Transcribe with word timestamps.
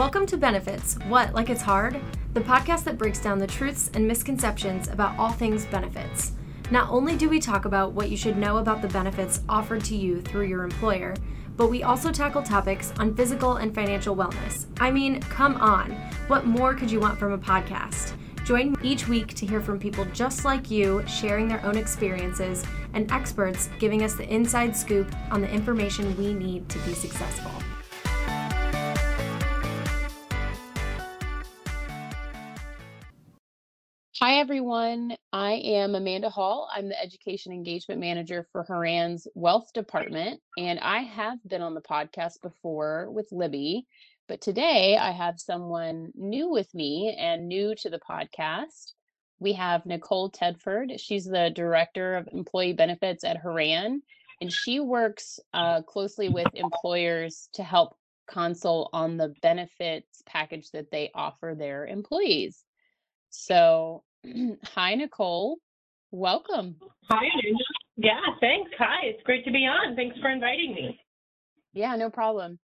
Welcome 0.00 0.24
to 0.28 0.38
Benefits 0.38 0.94
What, 1.08 1.34
Like 1.34 1.50
It's 1.50 1.60
Hard? 1.60 2.00
The 2.32 2.40
podcast 2.40 2.84
that 2.84 2.96
breaks 2.96 3.20
down 3.20 3.38
the 3.38 3.46
truths 3.46 3.90
and 3.92 4.08
misconceptions 4.08 4.88
about 4.88 5.18
all 5.18 5.30
things 5.30 5.66
benefits. 5.66 6.32
Not 6.70 6.88
only 6.88 7.18
do 7.18 7.28
we 7.28 7.38
talk 7.38 7.66
about 7.66 7.92
what 7.92 8.08
you 8.08 8.16
should 8.16 8.38
know 8.38 8.56
about 8.56 8.80
the 8.80 8.88
benefits 8.88 9.42
offered 9.46 9.84
to 9.84 9.94
you 9.94 10.22
through 10.22 10.46
your 10.46 10.64
employer, 10.64 11.14
but 11.54 11.68
we 11.68 11.82
also 11.82 12.10
tackle 12.10 12.42
topics 12.42 12.94
on 12.98 13.14
physical 13.14 13.56
and 13.56 13.74
financial 13.74 14.16
wellness. 14.16 14.64
I 14.80 14.90
mean, 14.90 15.20
come 15.20 15.56
on, 15.56 15.92
what 16.28 16.46
more 16.46 16.72
could 16.72 16.90
you 16.90 16.98
want 16.98 17.18
from 17.18 17.32
a 17.32 17.38
podcast? 17.38 18.14
Join 18.46 18.76
each 18.82 19.06
week 19.06 19.34
to 19.34 19.44
hear 19.44 19.60
from 19.60 19.78
people 19.78 20.06
just 20.14 20.46
like 20.46 20.70
you 20.70 21.04
sharing 21.06 21.46
their 21.46 21.62
own 21.62 21.76
experiences 21.76 22.64
and 22.94 23.12
experts 23.12 23.68
giving 23.78 24.02
us 24.02 24.14
the 24.14 24.26
inside 24.32 24.74
scoop 24.74 25.14
on 25.30 25.42
the 25.42 25.50
information 25.50 26.16
we 26.16 26.32
need 26.32 26.70
to 26.70 26.78
be 26.86 26.94
successful. 26.94 27.52
Hi, 34.22 34.34
everyone. 34.34 35.16
I 35.32 35.52
am 35.52 35.94
Amanda 35.94 36.28
Hall. 36.28 36.68
I'm 36.74 36.90
the 36.90 37.02
Education 37.02 37.54
Engagement 37.54 38.02
Manager 38.02 38.46
for 38.52 38.64
Horan's 38.64 39.26
Wealth 39.34 39.72
Department, 39.72 40.42
and 40.58 40.78
I 40.78 40.98
have 40.98 41.38
been 41.48 41.62
on 41.62 41.72
the 41.72 41.80
podcast 41.80 42.42
before 42.42 43.10
with 43.10 43.32
Libby. 43.32 43.86
But 44.28 44.42
today 44.42 44.98
I 44.98 45.12
have 45.12 45.40
someone 45.40 46.12
new 46.14 46.50
with 46.50 46.68
me 46.74 47.16
and 47.18 47.48
new 47.48 47.74
to 47.76 47.88
the 47.88 47.98
podcast. 47.98 48.92
We 49.38 49.54
have 49.54 49.86
Nicole 49.86 50.30
Tedford. 50.30 51.00
She's 51.00 51.24
the 51.24 51.50
Director 51.54 52.16
of 52.16 52.28
Employee 52.30 52.74
Benefits 52.74 53.24
at 53.24 53.38
Horan, 53.38 54.02
and 54.42 54.52
she 54.52 54.80
works 54.80 55.40
uh, 55.54 55.80
closely 55.80 56.28
with 56.28 56.48
employers 56.52 57.48
to 57.54 57.62
help 57.62 57.96
consult 58.28 58.90
on 58.92 59.16
the 59.16 59.32
benefits 59.40 60.22
package 60.26 60.70
that 60.72 60.90
they 60.90 61.10
offer 61.14 61.54
their 61.58 61.86
employees. 61.86 62.62
So 63.30 64.02
Hi, 64.74 64.94
Nicole. 64.94 65.58
Welcome. 66.10 66.76
Hi, 67.10 67.24
Yeah, 67.96 68.20
thanks. 68.40 68.70
Hi, 68.78 69.06
it's 69.06 69.22
great 69.22 69.44
to 69.44 69.50
be 69.50 69.66
on. 69.66 69.96
Thanks 69.96 70.18
for 70.20 70.30
inviting 70.30 70.74
me. 70.74 71.00
Yeah, 71.72 71.94
no 71.96 72.10
problem. 72.10 72.58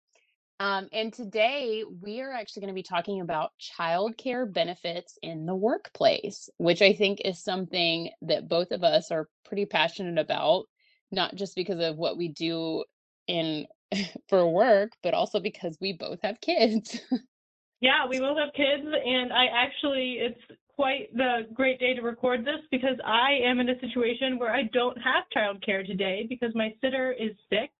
Um, 0.60 0.88
and 0.92 1.12
today 1.12 1.84
we 2.00 2.20
are 2.20 2.32
actually 2.32 2.60
going 2.62 2.74
to 2.74 2.78
be 2.78 2.82
talking 2.82 3.20
about 3.20 3.50
childcare 3.78 4.50
benefits 4.50 5.18
in 5.22 5.46
the 5.46 5.54
workplace, 5.54 6.48
which 6.58 6.80
I 6.80 6.92
think 6.92 7.20
is 7.24 7.42
something 7.42 8.10
that 8.22 8.48
both 8.48 8.70
of 8.70 8.84
us 8.84 9.10
are 9.10 9.28
pretty 9.44 9.66
passionate 9.66 10.18
about, 10.18 10.64
not 11.10 11.34
just 11.34 11.56
because 11.56 11.80
of 11.80 11.96
what 11.96 12.16
we 12.16 12.28
do 12.28 12.84
in 13.26 13.66
for 14.28 14.48
work, 14.48 14.92
but 15.02 15.12
also 15.12 15.40
because 15.40 15.76
we 15.80 15.92
both 15.92 16.20
have 16.22 16.40
kids. 16.40 17.00
yeah, 17.80 18.06
we 18.08 18.20
both 18.20 18.38
have 18.38 18.54
kids, 18.54 18.86
and 18.86 19.32
I 19.32 19.46
actually, 19.46 20.18
it's 20.20 20.40
quite 20.76 21.14
the 21.14 21.46
great 21.54 21.78
day 21.78 21.94
to 21.94 22.02
record 22.02 22.44
this 22.44 22.60
because 22.70 22.96
I 23.04 23.38
am 23.44 23.60
in 23.60 23.68
a 23.68 23.80
situation 23.80 24.38
where 24.38 24.52
I 24.52 24.64
don't 24.72 24.98
have 25.00 25.24
childcare 25.36 25.86
today 25.86 26.26
because 26.28 26.54
my 26.54 26.74
sitter 26.80 27.12
is 27.12 27.32
sick. 27.48 27.70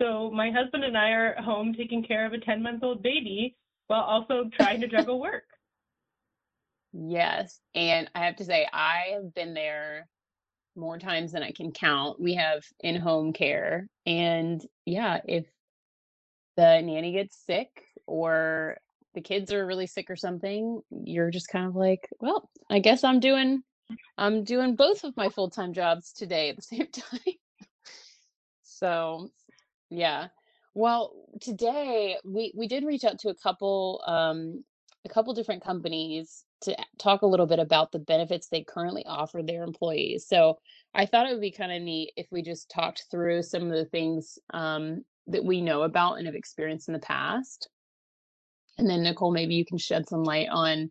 So 0.00 0.30
my 0.30 0.50
husband 0.50 0.84
and 0.84 0.96
I 0.96 1.10
are 1.10 1.34
at 1.34 1.44
home 1.44 1.74
taking 1.74 2.04
care 2.04 2.26
of 2.26 2.32
a 2.32 2.38
10 2.38 2.62
month 2.62 2.82
old 2.82 3.02
baby 3.02 3.56
while 3.88 4.02
also 4.02 4.48
trying 4.56 4.80
to 4.80 4.88
juggle 4.88 5.20
work. 5.20 5.44
Yes. 6.92 7.60
And 7.74 8.08
I 8.14 8.24
have 8.24 8.36
to 8.36 8.44
say, 8.44 8.66
I 8.72 9.14
have 9.14 9.34
been 9.34 9.54
there 9.54 10.08
more 10.76 10.98
times 10.98 11.32
than 11.32 11.42
I 11.42 11.52
can 11.52 11.72
count. 11.72 12.20
We 12.20 12.34
have 12.34 12.64
in 12.80 12.96
home 12.96 13.32
care. 13.32 13.88
And 14.06 14.64
yeah, 14.86 15.20
if 15.26 15.46
the 16.56 16.80
nanny 16.80 17.12
gets 17.12 17.36
sick 17.44 17.68
or 18.06 18.76
the 19.14 19.20
kids 19.20 19.52
are 19.52 19.66
really 19.66 19.86
sick 19.86 20.10
or 20.10 20.16
something, 20.16 20.80
you're 20.90 21.30
just 21.30 21.48
kind 21.48 21.66
of 21.66 21.74
like, 21.74 22.08
well, 22.20 22.50
I 22.70 22.78
guess 22.80 23.04
I'm 23.04 23.20
doing 23.20 23.62
I'm 24.16 24.44
doing 24.44 24.76
both 24.76 25.04
of 25.04 25.16
my 25.16 25.28
full-time 25.28 25.72
jobs 25.72 26.12
today 26.12 26.50
at 26.50 26.56
the 26.56 26.62
same 26.76 26.88
time. 26.90 27.34
so, 28.62 29.30
yeah. 29.90 30.28
Well, 30.74 31.12
today 31.40 32.16
we 32.24 32.52
we 32.56 32.66
did 32.66 32.84
reach 32.84 33.04
out 33.04 33.18
to 33.20 33.28
a 33.28 33.34
couple 33.34 34.02
um 34.06 34.64
a 35.04 35.08
couple 35.08 35.34
different 35.34 35.62
companies 35.62 36.44
to 36.62 36.74
talk 36.98 37.22
a 37.22 37.26
little 37.26 37.46
bit 37.46 37.58
about 37.58 37.92
the 37.92 37.98
benefits 37.98 38.48
they 38.48 38.64
currently 38.64 39.04
offer 39.06 39.42
their 39.42 39.62
employees. 39.62 40.26
So, 40.26 40.58
I 40.94 41.06
thought 41.06 41.26
it 41.26 41.32
would 41.32 41.40
be 41.40 41.52
kind 41.52 41.72
of 41.72 41.82
neat 41.82 42.12
if 42.16 42.26
we 42.30 42.42
just 42.42 42.70
talked 42.70 43.04
through 43.10 43.42
some 43.42 43.64
of 43.64 43.70
the 43.70 43.84
things 43.84 44.38
um, 44.52 45.04
that 45.26 45.44
we 45.44 45.60
know 45.60 45.82
about 45.82 46.14
and 46.14 46.26
have 46.26 46.34
experienced 46.34 46.88
in 46.88 46.94
the 46.94 47.00
past. 47.00 47.68
And 48.78 48.88
then 48.88 49.02
Nicole, 49.02 49.32
maybe 49.32 49.54
you 49.54 49.64
can 49.64 49.78
shed 49.78 50.08
some 50.08 50.24
light 50.24 50.48
on 50.50 50.90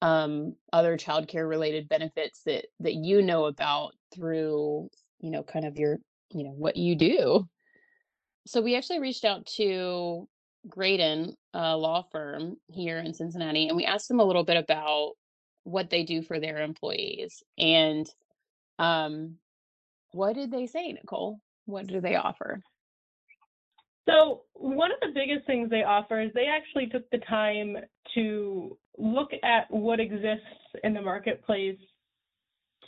um, 0.00 0.54
other 0.72 0.96
childcare 0.96 1.48
related 1.48 1.88
benefits 1.88 2.42
that 2.46 2.66
that 2.80 2.94
you 2.94 3.22
know 3.22 3.46
about 3.46 3.92
through, 4.14 4.88
you 5.20 5.30
know, 5.30 5.42
kind 5.42 5.66
of 5.66 5.76
your, 5.76 5.98
you 6.30 6.44
know, 6.44 6.52
what 6.52 6.76
you 6.76 6.94
do. 6.96 7.48
So 8.46 8.62
we 8.62 8.76
actually 8.76 9.00
reached 9.00 9.24
out 9.24 9.46
to 9.56 10.26
Graydon, 10.68 11.34
a 11.52 11.76
law 11.76 12.04
firm 12.10 12.56
here 12.68 12.98
in 12.98 13.12
Cincinnati, 13.12 13.68
and 13.68 13.76
we 13.76 13.84
asked 13.84 14.08
them 14.08 14.20
a 14.20 14.24
little 14.24 14.44
bit 14.44 14.56
about 14.56 15.12
what 15.64 15.90
they 15.90 16.04
do 16.04 16.22
for 16.22 16.40
their 16.40 16.62
employees. 16.62 17.42
And 17.58 18.06
um, 18.78 19.36
what 20.12 20.34
did 20.34 20.50
they 20.50 20.66
say, 20.66 20.92
Nicole? 20.92 21.40
What 21.66 21.86
do 21.86 22.00
they 22.00 22.16
offer? 22.16 22.62
So 24.08 24.42
one 24.54 24.90
of 24.90 24.98
the 25.00 25.12
biggest 25.14 25.46
things 25.46 25.68
they 25.68 25.82
offer 25.82 26.20
is 26.20 26.30
they 26.34 26.46
actually 26.46 26.86
took 26.86 27.08
the 27.10 27.18
time 27.18 27.76
to 28.14 28.76
look 28.96 29.30
at 29.42 29.70
what 29.70 30.00
exists 30.00 30.46
in 30.82 30.94
the 30.94 31.02
marketplace 31.02 31.78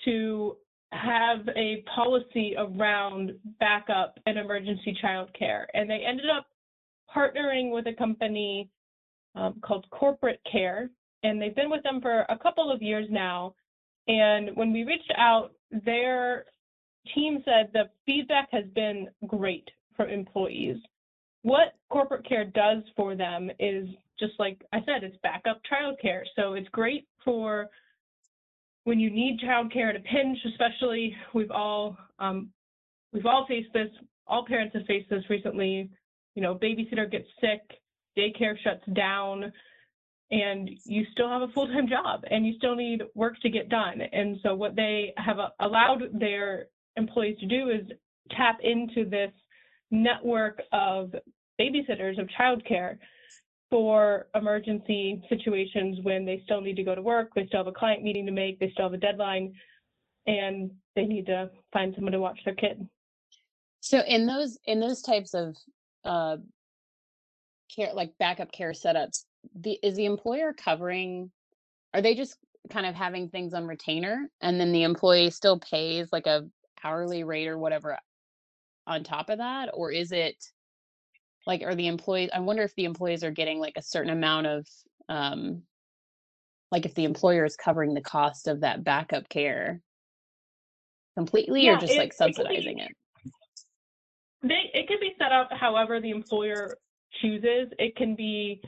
to 0.04 0.56
have 0.92 1.40
a 1.56 1.84
policy 1.94 2.54
around 2.58 3.32
backup 3.60 4.18
and 4.26 4.38
emergency 4.38 4.96
childcare. 5.02 5.66
And 5.74 5.88
they 5.88 6.02
ended 6.06 6.26
up 6.30 6.46
partnering 7.14 7.70
with 7.70 7.86
a 7.86 7.92
company 7.92 8.70
um, 9.34 9.60
called 9.62 9.86
Corporate 9.90 10.40
Care, 10.50 10.90
and 11.22 11.40
they've 11.40 11.54
been 11.54 11.70
with 11.70 11.82
them 11.82 12.00
for 12.00 12.24
a 12.28 12.38
couple 12.38 12.72
of 12.72 12.82
years 12.82 13.06
now. 13.10 13.54
And 14.08 14.56
when 14.56 14.72
we 14.72 14.84
reached 14.84 15.12
out, 15.16 15.52
their 15.70 16.46
team 17.14 17.42
said 17.44 17.70
the 17.72 17.90
feedback 18.06 18.48
has 18.52 18.64
been 18.74 19.08
great 19.28 19.68
for 19.96 20.08
employees 20.08 20.78
what 21.42 21.74
corporate 21.88 22.28
care 22.28 22.44
does 22.44 22.82
for 22.96 23.14
them 23.14 23.50
is 23.58 23.88
just 24.18 24.32
like 24.38 24.60
I 24.72 24.78
said, 24.80 25.02
it's 25.02 25.16
backup 25.22 25.60
childcare. 25.70 26.22
So 26.36 26.52
it's 26.52 26.68
great 26.68 27.08
for 27.24 27.68
when 28.84 29.00
you 29.00 29.10
need 29.10 29.40
childcare 29.40 29.90
at 29.90 29.96
a 29.96 30.00
pinch, 30.00 30.38
especially 30.46 31.14
we've 31.34 31.50
all 31.50 31.96
um, 32.18 32.50
we've 33.12 33.26
all 33.26 33.46
faced 33.48 33.72
this. 33.72 33.88
All 34.26 34.44
parents 34.46 34.74
have 34.76 34.86
faced 34.86 35.10
this 35.10 35.24
recently. 35.30 35.90
You 36.34 36.42
know, 36.42 36.54
babysitter 36.54 37.10
gets 37.10 37.26
sick, 37.40 37.60
daycare 38.16 38.54
shuts 38.62 38.84
down, 38.94 39.52
and 40.30 40.70
you 40.84 41.04
still 41.12 41.28
have 41.28 41.42
a 41.42 41.48
full-time 41.48 41.88
job, 41.88 42.22
and 42.30 42.46
you 42.46 42.54
still 42.56 42.76
need 42.76 43.02
work 43.14 43.34
to 43.40 43.50
get 43.50 43.68
done. 43.68 44.00
And 44.12 44.36
so 44.42 44.54
what 44.54 44.76
they 44.76 45.12
have 45.16 45.38
allowed 45.58 46.02
their 46.12 46.66
employees 46.96 47.38
to 47.40 47.46
do 47.46 47.70
is 47.70 47.86
tap 48.36 48.58
into 48.62 49.08
this 49.08 49.32
network 49.90 50.62
of 50.72 51.14
babysitters 51.60 52.20
of 52.20 52.28
childcare 52.38 52.96
for 53.70 54.26
emergency 54.34 55.22
situations 55.28 55.98
when 56.02 56.24
they 56.24 56.42
still 56.44 56.60
need 56.60 56.76
to 56.76 56.82
go 56.82 56.94
to 56.94 57.02
work, 57.02 57.30
they 57.34 57.46
still 57.46 57.60
have 57.60 57.66
a 57.68 57.72
client 57.72 58.02
meeting 58.02 58.26
to 58.26 58.32
make, 58.32 58.58
they 58.58 58.70
still 58.72 58.86
have 58.86 58.94
a 58.94 58.98
deadline, 58.98 59.52
and 60.26 60.70
they 60.96 61.04
need 61.04 61.26
to 61.26 61.50
find 61.72 61.94
someone 61.94 62.12
to 62.12 62.18
watch 62.18 62.38
their 62.44 62.54
kid. 62.54 62.86
So 63.80 64.00
in 64.00 64.26
those 64.26 64.58
in 64.66 64.80
those 64.80 65.02
types 65.02 65.34
of 65.34 65.56
uh, 66.04 66.36
care, 67.74 67.94
like 67.94 68.12
backup 68.18 68.52
care 68.52 68.72
setups, 68.72 69.24
the 69.54 69.78
is 69.82 69.96
the 69.96 70.04
employer 70.04 70.52
covering? 70.52 71.30
Are 71.94 72.02
they 72.02 72.14
just 72.14 72.36
kind 72.70 72.86
of 72.86 72.94
having 72.94 73.28
things 73.28 73.54
on 73.54 73.66
retainer, 73.66 74.28
and 74.40 74.60
then 74.60 74.72
the 74.72 74.82
employee 74.82 75.30
still 75.30 75.58
pays 75.58 76.08
like 76.12 76.26
a 76.26 76.46
hourly 76.82 77.24
rate 77.24 77.48
or 77.48 77.58
whatever 77.58 77.96
on 78.90 79.04
top 79.04 79.30
of 79.30 79.38
that 79.38 79.70
or 79.72 79.92
is 79.92 80.12
it 80.12 80.36
like 81.46 81.62
are 81.62 81.74
the 81.74 81.86
employees 81.86 82.28
i 82.34 82.40
wonder 82.40 82.62
if 82.62 82.74
the 82.74 82.84
employees 82.84 83.24
are 83.24 83.30
getting 83.30 83.58
like 83.58 83.74
a 83.76 83.82
certain 83.82 84.10
amount 84.10 84.46
of 84.46 84.66
um 85.08 85.62
like 86.72 86.84
if 86.84 86.94
the 86.94 87.04
employer 87.04 87.44
is 87.44 87.56
covering 87.56 87.94
the 87.94 88.00
cost 88.00 88.48
of 88.48 88.60
that 88.60 88.84
backup 88.84 89.28
care 89.28 89.80
completely 91.16 91.64
yeah, 91.64 91.76
or 91.76 91.78
just 91.78 91.92
it, 91.92 91.98
like 91.98 92.12
subsidizing 92.12 92.78
it, 92.78 92.88
be, 92.88 93.28
it? 93.28 93.32
They 94.42 94.78
it 94.80 94.88
can 94.88 94.98
be 95.00 95.12
set 95.18 95.32
up 95.32 95.50
however 95.52 96.00
the 96.00 96.10
employer 96.10 96.78
chooses. 97.20 97.68
It 97.78 97.94
can 97.96 98.14
be 98.14 98.62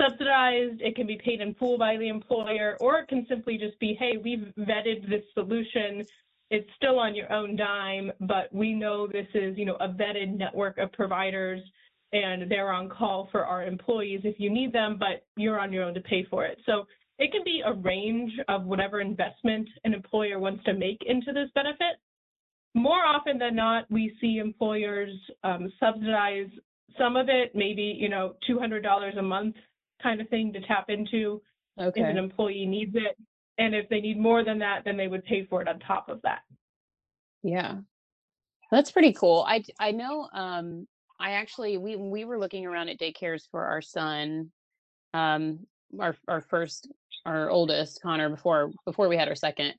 subsidized 0.00 0.80
it 0.80 0.96
can 0.96 1.06
be 1.06 1.20
paid 1.22 1.42
in 1.42 1.54
full 1.54 1.76
by 1.76 1.98
the 1.98 2.08
employer 2.08 2.78
or 2.80 3.00
it 3.00 3.08
can 3.08 3.26
simply 3.28 3.58
just 3.58 3.78
be 3.78 3.94
hey 3.98 4.16
we've 4.16 4.52
vetted 4.58 5.06
this 5.08 5.22
solution 5.34 6.02
it's 6.52 6.68
still 6.76 6.98
on 6.98 7.14
your 7.14 7.32
own 7.32 7.56
dime, 7.56 8.12
but 8.20 8.52
we 8.52 8.74
know 8.74 9.06
this 9.06 9.26
is, 9.32 9.56
you 9.56 9.64
know, 9.64 9.76
a 9.80 9.88
vetted 9.88 10.36
network 10.36 10.76
of 10.76 10.92
providers 10.92 11.60
and 12.12 12.50
they're 12.50 12.70
on 12.70 12.90
call 12.90 13.30
for 13.32 13.46
our 13.46 13.64
employees 13.64 14.20
if 14.24 14.38
you 14.38 14.50
need 14.50 14.70
them, 14.70 14.98
but 14.98 15.24
you're 15.38 15.58
on 15.58 15.72
your 15.72 15.82
own 15.82 15.94
to 15.94 16.00
pay 16.02 16.26
for 16.28 16.44
it. 16.44 16.58
So 16.66 16.84
it 17.18 17.32
can 17.32 17.40
be 17.42 17.62
a 17.64 17.72
range 17.72 18.32
of 18.48 18.66
whatever 18.66 19.00
investment 19.00 19.66
an 19.84 19.94
employer 19.94 20.38
wants 20.38 20.62
to 20.64 20.74
make 20.74 21.02
into 21.06 21.32
this 21.32 21.48
benefit. 21.54 21.96
More 22.74 23.02
often 23.02 23.38
than 23.38 23.56
not, 23.56 23.90
we 23.90 24.14
see 24.20 24.36
employers 24.36 25.10
um, 25.44 25.72
subsidize 25.80 26.50
some 26.98 27.16
of 27.16 27.30
it, 27.30 27.52
maybe, 27.54 27.96
you 27.98 28.10
know, 28.10 28.34
$200 28.46 29.18
a 29.18 29.22
month 29.22 29.56
kind 30.02 30.20
of 30.20 30.28
thing 30.28 30.52
to 30.52 30.60
tap 30.66 30.90
into 30.90 31.40
Okay. 31.80 32.00
if 32.00 32.06
an 32.06 32.18
employee 32.18 32.66
needs 32.66 32.94
it. 32.94 33.16
And 33.62 33.76
if 33.76 33.88
they 33.88 34.00
need 34.00 34.18
more 34.18 34.42
than 34.42 34.58
that, 34.58 34.82
then 34.84 34.96
they 34.96 35.06
would 35.06 35.24
pay 35.24 35.44
for 35.44 35.62
it 35.62 35.68
on 35.68 35.78
top 35.78 36.08
of 36.08 36.20
that. 36.22 36.40
Yeah. 37.44 37.76
That's 38.72 38.90
pretty 38.90 39.12
cool. 39.12 39.44
I 39.46 39.62
I 39.78 39.92
know 39.92 40.28
um 40.34 40.88
I 41.20 41.32
actually 41.32 41.78
we 41.78 41.94
we 41.94 42.24
were 42.24 42.40
looking 42.40 42.66
around 42.66 42.88
at 42.88 42.98
daycares 42.98 43.42
for 43.52 43.64
our 43.64 43.80
son 43.80 44.50
um 45.14 45.60
our 46.00 46.16
our 46.26 46.40
first 46.40 46.90
our 47.24 47.50
oldest 47.50 48.02
Connor 48.02 48.30
before 48.30 48.72
before 48.84 49.08
we 49.08 49.16
had 49.16 49.28
our 49.28 49.36
second. 49.36 49.74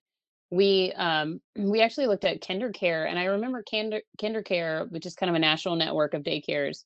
We 0.49 0.93
um 0.95 1.41
we 1.57 1.81
actually 1.81 2.07
looked 2.07 2.23
at 2.23 2.41
KinderCare 2.41 3.09
and 3.09 3.19
I 3.19 3.25
remember 3.25 3.65
Kinder 3.69 3.99
KinderCare 4.17 4.89
which 4.91 5.05
is 5.05 5.15
kind 5.15 5.29
of 5.29 5.35
a 5.35 5.39
national 5.39 5.75
network 5.75 6.13
of 6.13 6.23
daycares 6.23 6.85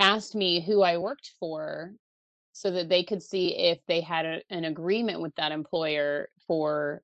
asked 0.00 0.34
me 0.34 0.60
who 0.60 0.82
I 0.82 0.98
worked 0.98 1.32
for 1.40 1.94
so 2.52 2.70
that 2.70 2.88
they 2.88 3.04
could 3.04 3.22
see 3.22 3.56
if 3.56 3.78
they 3.86 4.00
had 4.00 4.26
a, 4.26 4.40
an 4.50 4.64
agreement 4.64 5.20
with 5.20 5.34
that 5.36 5.52
employer 5.52 6.28
for 6.46 7.02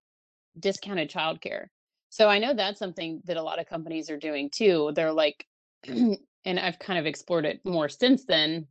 discounted 0.58 1.10
childcare. 1.10 1.66
So 2.08 2.28
I 2.28 2.38
know 2.38 2.54
that's 2.54 2.78
something 2.78 3.20
that 3.26 3.36
a 3.36 3.42
lot 3.42 3.58
of 3.58 3.66
companies 3.66 4.10
are 4.10 4.18
doing 4.18 4.50
too. 4.50 4.92
They're 4.94 5.12
like, 5.12 5.46
and 5.86 6.18
I've 6.46 6.78
kind 6.78 6.98
of 6.98 7.06
explored 7.06 7.44
it 7.44 7.60
more 7.64 7.88
since 7.88 8.24
then, 8.24 8.66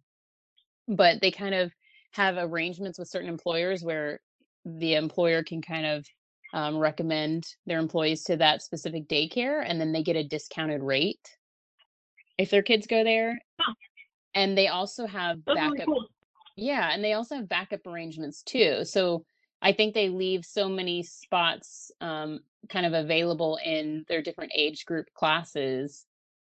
but 0.88 1.22
they 1.22 1.32
kind 1.32 1.56
of 1.56 1.72
have 2.14 2.38
arrangements 2.38 2.98
with 2.98 3.10
certain 3.10 3.30
employers 3.30 3.84
where 3.84 4.20
the 4.66 4.96
employer 4.96 5.44
can 5.44 5.62
kind 5.62 5.86
of 5.86 6.06
um, 6.54 6.78
recommend 6.78 7.46
their 7.66 7.80
employees 7.80 8.24
to 8.24 8.38
that 8.38 8.62
specific 8.62 9.08
daycare 9.08 9.64
and 9.66 9.80
then 9.80 9.92
they 9.92 10.02
get 10.02 10.16
a 10.16 10.24
discounted 10.24 10.82
rate 10.82 11.38
if 12.38 12.50
their 12.50 12.64
kids 12.64 12.88
go 12.88 13.04
there. 13.04 13.38
And 14.34 14.58
they 14.58 14.68
also 14.68 15.06
have 15.06 15.40
That's 15.46 15.58
really 15.58 15.78
backup 15.78 15.86
cool. 15.86 16.08
Yeah, 16.56 16.92
and 16.94 17.04
they 17.04 17.14
also 17.14 17.36
have 17.36 17.50
backup 17.50 17.86
arrangements 17.86 18.44
too. 18.44 18.84
So 18.86 19.26
I 19.62 19.74
think 19.74 19.94
they 19.94 20.10
leave 20.10 20.46
so 20.46 20.70
many 20.70 21.04
spots 21.04 21.92
um, 22.02 22.40
kind 22.70 22.86
of 22.86 22.94
available 22.94 23.60
in 23.64 24.06
their 24.08 24.22
different 24.22 24.52
age 24.56 24.86
group 24.86 25.08
classes 25.14 26.06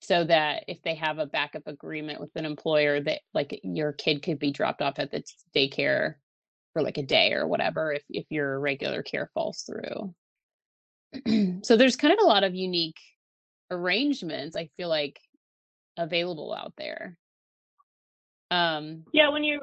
so 0.00 0.24
that 0.24 0.64
if 0.68 0.80
they 0.82 0.94
have 0.94 1.18
a 1.18 1.26
backup 1.26 1.66
agreement 1.66 2.20
with 2.20 2.30
an 2.36 2.44
employer 2.44 3.00
that 3.00 3.20
like 3.34 3.60
your 3.64 3.92
kid 3.92 4.22
could 4.22 4.38
be 4.38 4.52
dropped 4.52 4.80
off 4.80 4.98
at 4.98 5.10
the 5.10 5.22
daycare 5.54 6.14
for 6.72 6.82
like 6.82 6.98
a 6.98 7.02
day 7.02 7.32
or 7.32 7.46
whatever 7.46 7.92
if 7.92 8.04
if 8.08 8.26
your 8.30 8.60
regular 8.60 9.02
care 9.02 9.30
falls 9.34 9.62
through. 9.62 10.14
so 11.64 11.76
there's 11.76 11.96
kind 11.96 12.12
of 12.12 12.20
a 12.22 12.28
lot 12.28 12.44
of 12.44 12.54
unique 12.54 13.00
arrangements 13.70 14.56
I 14.56 14.70
feel 14.76 14.88
like 14.88 15.18
available 15.96 16.54
out 16.54 16.74
there. 16.76 17.16
Um 18.50 19.04
Yeah, 19.12 19.30
when 19.30 19.42
you 19.42 19.60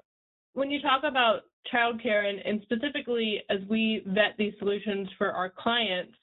when 0.55 0.71
you 0.71 0.81
talk 0.81 1.03
about 1.03 1.41
childcare 1.73 2.27
and, 2.29 2.39
and 2.39 2.61
specifically 2.63 3.41
as 3.49 3.59
we 3.69 4.03
vet 4.07 4.35
these 4.37 4.53
solutions 4.59 5.07
for 5.17 5.31
our 5.31 5.49
clients, 5.49 6.13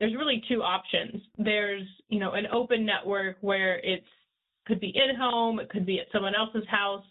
there's 0.00 0.14
really 0.14 0.42
two 0.48 0.62
options. 0.62 1.22
There's, 1.38 1.86
you 2.08 2.18
know, 2.18 2.32
an 2.32 2.46
open 2.52 2.84
network 2.84 3.36
where 3.40 3.78
it's 3.78 4.06
could 4.66 4.80
be 4.80 4.92
in 4.94 5.14
home, 5.16 5.60
it 5.60 5.68
could 5.70 5.86
be 5.86 6.00
at 6.00 6.06
someone 6.12 6.34
else's 6.34 6.66
house, 6.68 7.04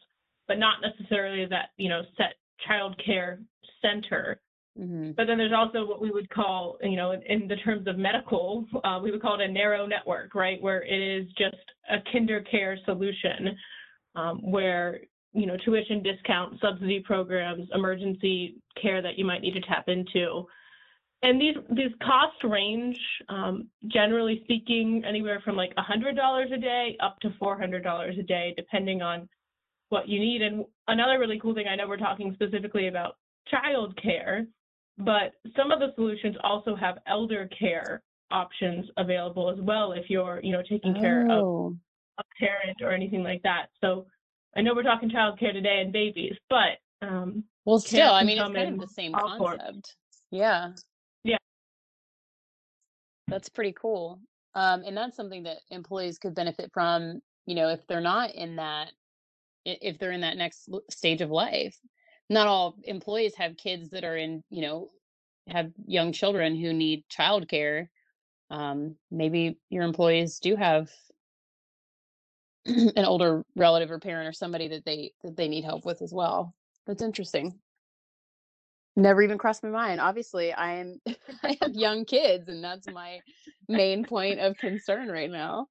but 0.47 0.59
not 0.59 0.75
necessarily 0.81 1.45
that, 1.45 1.69
you 1.77 1.87
know, 1.87 2.01
set 2.17 2.35
childcare 2.69 3.39
center. 3.81 4.41
mhm. 4.77 5.15
But 5.15 5.27
then 5.27 5.37
there's 5.37 5.53
also 5.53 5.85
what 5.85 6.01
we 6.01 6.11
would 6.11 6.29
call, 6.29 6.77
you 6.83 6.97
know, 6.97 7.11
in, 7.11 7.21
in 7.23 7.47
the 7.47 7.55
terms 7.57 7.87
of 7.87 7.97
medical, 7.97 8.65
uh, 8.83 8.99
we 9.01 9.11
would 9.11 9.21
call 9.21 9.39
it 9.39 9.49
a 9.49 9.51
narrow 9.51 9.85
network, 9.85 10.35
right? 10.35 10.61
Where 10.61 10.83
it 10.83 11.01
is 11.01 11.27
just 11.37 11.55
a 11.89 11.97
kinder 12.11 12.41
care 12.41 12.77
solution 12.85 13.55
um, 14.15 14.39
where, 14.39 14.99
you 15.35 15.45
know, 15.45 15.57
tuition 15.57 16.01
discount, 16.01 16.59
subsidy 16.61 17.01
programs, 17.01 17.67
emergency 17.73 18.55
care 18.81 19.01
that 19.01 19.17
you 19.17 19.25
might 19.25 19.41
need 19.41 19.53
to 19.53 19.61
tap 19.61 19.85
into. 19.87 20.45
And 21.23 21.41
these, 21.41 21.55
these 21.71 21.91
costs 22.03 22.37
range, 22.43 22.99
um, 23.29 23.67
generally 23.87 24.41
speaking, 24.43 25.03
anywhere 25.05 25.41
from 25.43 25.55
like 25.55 25.73
$100 25.75 26.53
a 26.53 26.57
day 26.57 26.97
up 27.01 27.19
to 27.21 27.29
$400 27.41 28.19
a 28.19 28.23
day, 28.23 28.53
depending 28.55 29.01
on 29.01 29.27
what 29.89 30.07
you 30.07 30.19
need. 30.19 30.41
And 30.41 30.65
another 30.87 31.19
really 31.19 31.39
cool 31.39 31.53
thing, 31.53 31.67
I 31.67 31.75
know 31.75 31.87
we're 31.87 31.97
talking 31.97 32.31
specifically 32.33 32.87
about 32.87 33.17
childcare, 33.51 34.47
but 34.97 35.33
some 35.57 35.71
of 35.71 35.79
the 35.79 35.91
solutions 35.95 36.35
also 36.43 36.75
have 36.75 36.97
elder 37.07 37.49
care 37.57 38.03
options 38.31 38.85
available 38.97 39.51
as 39.51 39.59
well 39.61 39.91
if 39.91 40.09
you're, 40.09 40.39
you 40.43 40.51
know, 40.51 40.61
taking 40.67 40.93
care 40.95 41.23
of 41.25 41.43
Oh. 41.43 41.75
a 42.19 42.23
parent 42.39 42.77
or 42.81 42.91
anything 42.91 43.23
like 43.23 43.41
that. 43.43 43.67
So 43.81 44.05
I 44.55 44.61
know 44.61 44.73
we're 44.73 44.83
talking 44.83 45.09
childcare 45.09 45.51
today 45.53 45.81
and 45.81 45.91
babies, 45.91 46.35
but 46.49 46.77
um, 47.01 47.43
Well, 47.65 47.79
still, 47.79 48.11
I 48.11 48.23
mean, 48.23 48.37
it's 48.37 48.53
kind 48.53 48.73
of 48.73 48.79
the 48.79 48.93
same 48.93 49.11
forms. 49.13 49.59
concept. 49.59 49.95
Yeah. 50.31 50.71
Yeah. 51.23 51.37
That's 53.27 53.49
pretty 53.49 53.73
cool. 53.73 54.21
Um, 54.53 54.83
and 54.85 54.95
that's 54.95 55.17
something 55.17 55.43
that 55.43 55.57
employees 55.69 56.17
could 56.17 56.33
benefit 56.33 56.71
from, 56.73 57.19
you 57.45 57.55
know, 57.55 57.69
if 57.69 57.85
they're 57.87 57.99
not 57.99 58.33
in 58.33 58.55
that, 58.55 58.91
if 59.65 59.99
they're 59.99 60.13
in 60.13 60.21
that 60.21 60.37
next 60.37 60.69
stage 60.89 61.21
of 61.21 61.29
life. 61.29 61.77
Not 62.29 62.47
all 62.47 62.75
employees 62.83 63.35
have 63.35 63.57
kids 63.57 63.89
that 63.89 64.03
are 64.03 64.17
in, 64.17 64.43
you 64.49 64.61
know, 64.61 64.89
have 65.47 65.71
young 65.85 66.11
children 66.11 66.55
who 66.55 66.73
need 66.73 67.03
childcare. 67.09 67.87
Um, 68.49 68.95
maybe 69.11 69.59
your 69.69 69.83
employees 69.83 70.39
do 70.39 70.55
have 70.55 70.89
an 72.95 73.05
older 73.05 73.43
relative 73.55 73.91
or 73.91 73.99
parent 73.99 74.27
or 74.27 74.33
somebody 74.33 74.67
that 74.69 74.85
they 74.85 75.11
that 75.23 75.37
they 75.37 75.47
need 75.47 75.63
help 75.63 75.85
with 75.85 76.01
as 76.01 76.13
well. 76.13 76.55
That's 76.87 77.03
interesting. 77.03 77.59
Never 78.95 79.21
even 79.21 79.37
crossed 79.37 79.63
my 79.63 79.69
mind. 79.69 79.99
Obviously, 79.99 80.53
I 80.53 80.75
am 80.75 81.01
I 81.43 81.57
have 81.61 81.73
young 81.73 82.05
kids 82.05 82.47
and 82.49 82.63
that's 82.63 82.87
my 82.87 83.19
main 83.67 84.03
point 84.03 84.39
of 84.39 84.57
concern 84.57 85.09
right 85.09 85.29
now. 85.29 85.67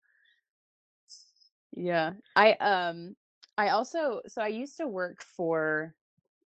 Yeah. 1.73 2.13
I 2.37 2.53
um 2.53 3.17
I 3.59 3.71
also 3.71 4.21
so 4.29 4.43
I 4.43 4.49
used 4.49 4.77
to 4.77 4.87
work 4.87 5.25
for 5.37 5.95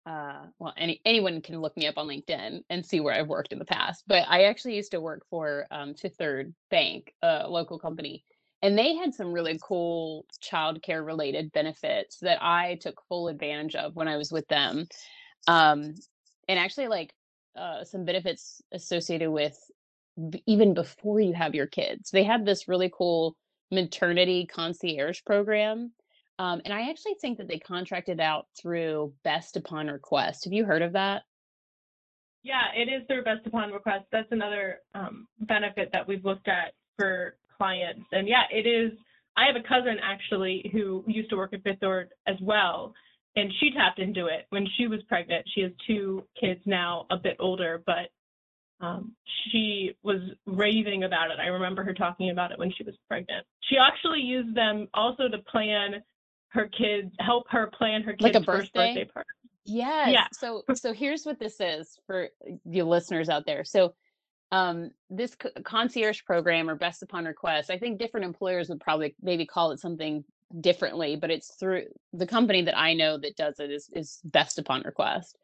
uh 0.08 0.46
well 0.58 0.74
any 0.78 1.00
anyone 1.06 1.42
can 1.42 1.62
look 1.62 1.78
me 1.78 1.86
up 1.86 1.98
on 1.98 2.08
LinkedIn 2.08 2.64
and 2.70 2.86
see 2.86 3.00
where 3.00 3.14
I've 3.14 3.28
worked 3.28 3.54
in 3.54 3.60
the 3.60 3.66
past, 3.66 4.06
but 4.08 4.26
I 4.28 4.46
actually 4.46 4.76
used 4.76 4.92
to 4.92 5.02
work 5.02 5.24
for 5.30 5.68
um 5.70 5.94
Fifth 5.94 6.16
Third 6.16 6.56
Bank, 6.72 7.14
a 7.22 7.48
local 7.48 7.78
company, 7.78 8.24
and 8.62 8.78
they 8.78 8.96
had 8.96 9.14
some 9.14 9.34
really 9.34 9.60
cool 9.62 10.26
childcare 10.44 11.06
related 11.06 11.52
benefits 11.52 12.18
that 12.20 12.42
I 12.42 12.76
took 12.82 13.02
full 13.08 13.28
advantage 13.28 13.76
of 13.76 13.96
when 13.96 14.08
I 14.08 14.18
was 14.18 14.32
with 14.32 14.48
them. 14.48 14.88
Um 15.48 15.96
and 16.48 16.60
actually 16.60 16.88
like 16.88 17.14
uh 17.56 17.84
some 17.84 18.06
benefits 18.06 18.62
associated 18.72 19.32
with 19.32 19.58
b- 20.30 20.44
even 20.46 20.74
before 20.74 21.20
you 21.20 21.34
have 21.34 21.56
your 21.56 21.68
kids. 21.68 22.12
They 22.12 22.24
had 22.24 22.46
this 22.46 22.68
really 22.68 22.92
cool 22.96 23.36
maternity 23.72 24.46
concierge 24.46 25.22
program. 25.26 25.92
Um, 26.40 26.62
and 26.66 26.74
I 26.74 26.90
actually 26.90 27.16
think 27.22 27.38
that 27.38 27.48
they 27.48 27.60
contracted 27.60 28.20
out 28.20 28.48
through 28.60 29.14
Best 29.24 29.58
Upon 29.58 29.88
Request. 29.88 30.46
Have 30.46 30.54
you 30.54 30.66
heard 30.66 30.82
of 30.82 30.94
that? 30.94 31.22
yeah, 32.44 32.72
it 32.76 32.90
is 32.90 33.08
their 33.08 33.24
best 33.24 33.46
upon 33.46 33.72
request. 33.72 34.06
That's 34.12 34.32
another 34.32 34.80
um, 34.96 35.28
benefit 35.40 35.90
that 35.94 36.08
we've 36.08 36.26
looked 36.26 36.48
at 36.48 36.74
for 36.98 37.38
clients. 37.62 38.02
And 38.12 38.28
yeah, 38.28 38.44
it 38.52 38.66
is. 38.68 38.98
I 39.38 39.46
have 39.46 39.56
a 39.56 39.68
cousin 39.68 39.98
actually 40.04 40.70
who 40.74 41.04
used 41.08 41.30
to 41.30 41.38
work 41.38 41.54
at 41.54 41.64
Fifth 41.64 41.80
Third 41.80 42.10
as 42.28 42.36
well, 42.42 42.94
and 43.36 43.52
she 43.60 43.72
tapped 43.72 44.00
into 44.00 44.26
it 44.26 44.46
when 44.50 44.68
she 44.78 44.88
was 44.88 45.00
pregnant. 45.08 45.46
She 45.54 45.62
has 45.62 45.72
two 45.88 46.26
kids 46.40 46.60
now, 46.66 47.06
a 47.12 47.18
bit 47.18 47.38
older, 47.40 47.82
but 47.86 48.10
um, 48.86 49.14
she 49.52 49.96
was 50.04 50.20
raving 50.46 51.04
about 51.04 51.30
it. 51.32 51.38
I 51.40 51.48
remember 51.48 51.84
her 51.84 51.94
talking 51.94 52.32
about 52.32 52.52
it 52.52 52.60
when 52.60 52.74
she 52.76 52.84
was 52.84 52.96
pregnant. 53.08 53.46
She 53.70 53.78
actually 53.78 54.22
used 54.22 54.56
them 54.56 54.88
also 54.94 55.30
to 55.30 55.38
plan 55.38 56.04
her 56.50 56.68
kids, 56.68 57.12
help 57.20 57.46
her 57.50 57.68
plan 57.78 58.02
her 58.02 58.14
kids' 58.14 58.24
Like 58.24 58.36
a 58.36 58.44
first 58.44 58.74
birthday? 58.74 58.96
birthday 58.96 59.12
party. 59.12 59.30
Yes. 59.66 60.10
Yeah. 60.12 60.28
So 60.34 60.64
so 60.74 60.92
here's 60.92 61.24
what 61.24 61.40
this 61.40 61.62
is 61.62 62.00
for 62.08 62.30
you 62.66 62.84
listeners 62.84 63.30
out 63.30 63.46
there. 63.46 63.64
So 63.64 63.94
um 64.52 64.92
this 65.10 65.36
concierge 65.64 66.24
program 66.26 66.70
or 66.70 66.76
best 66.76 67.04
upon 67.04 67.26
request, 67.26 67.70
I 67.70 67.78
think 67.78 68.00
different 68.00 68.26
employers 68.26 68.70
would 68.70 68.82
probably 68.82 69.16
maybe 69.22 69.46
call 69.46 69.72
it 69.72 69.80
something 69.80 70.24
differently, 70.60 71.16
but 71.16 71.32
it's 71.32 71.56
through 71.56 71.86
the 72.14 72.28
company 72.28 72.62
that 72.64 72.78
I 72.78 72.94
know 72.94 73.18
that 73.18 73.38
does 73.38 73.60
it 73.60 73.72
is 73.72 73.90
is 73.94 74.20
best 74.24 74.60
upon 74.60 74.82
request. 74.84 75.38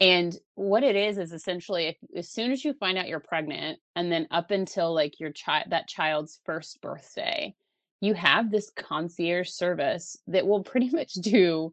And 0.00 0.36
what 0.54 0.82
it 0.82 0.96
is 0.96 1.18
is 1.18 1.32
essentially 1.32 1.86
if 1.86 1.96
as 2.16 2.28
soon 2.28 2.50
as 2.50 2.64
you 2.64 2.72
find 2.74 2.98
out 2.98 3.08
you're 3.08 3.20
pregnant 3.20 3.78
and 3.94 4.10
then 4.10 4.26
up 4.30 4.50
until 4.50 4.92
like 4.92 5.20
your 5.20 5.30
child 5.30 5.66
that 5.70 5.86
child's 5.86 6.40
first 6.44 6.80
birthday, 6.80 7.54
you 8.00 8.14
have 8.14 8.50
this 8.50 8.70
concierge 8.70 9.50
service 9.50 10.16
that 10.26 10.46
will 10.46 10.64
pretty 10.64 10.90
much 10.90 11.14
do 11.14 11.72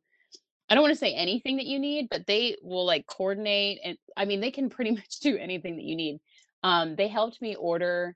I 0.72 0.76
don't 0.76 0.84
want 0.84 0.94
to 0.94 1.00
say 1.00 1.16
anything 1.16 1.58
that 1.58 1.66
you 1.66 1.80
need, 1.80 2.10
but 2.12 2.28
they 2.28 2.56
will 2.62 2.86
like 2.86 3.08
coordinate 3.08 3.80
and 3.84 3.98
I 4.16 4.26
mean 4.26 4.40
they 4.40 4.52
can 4.52 4.70
pretty 4.70 4.92
much 5.00 5.20
do 5.22 5.38
anything 5.38 5.76
that 5.78 5.86
you 5.86 5.96
need. 5.96 6.20
Um, 6.64 6.96
they 6.96 7.08
helped 7.08 7.42
me 7.42 7.56
order 7.56 8.16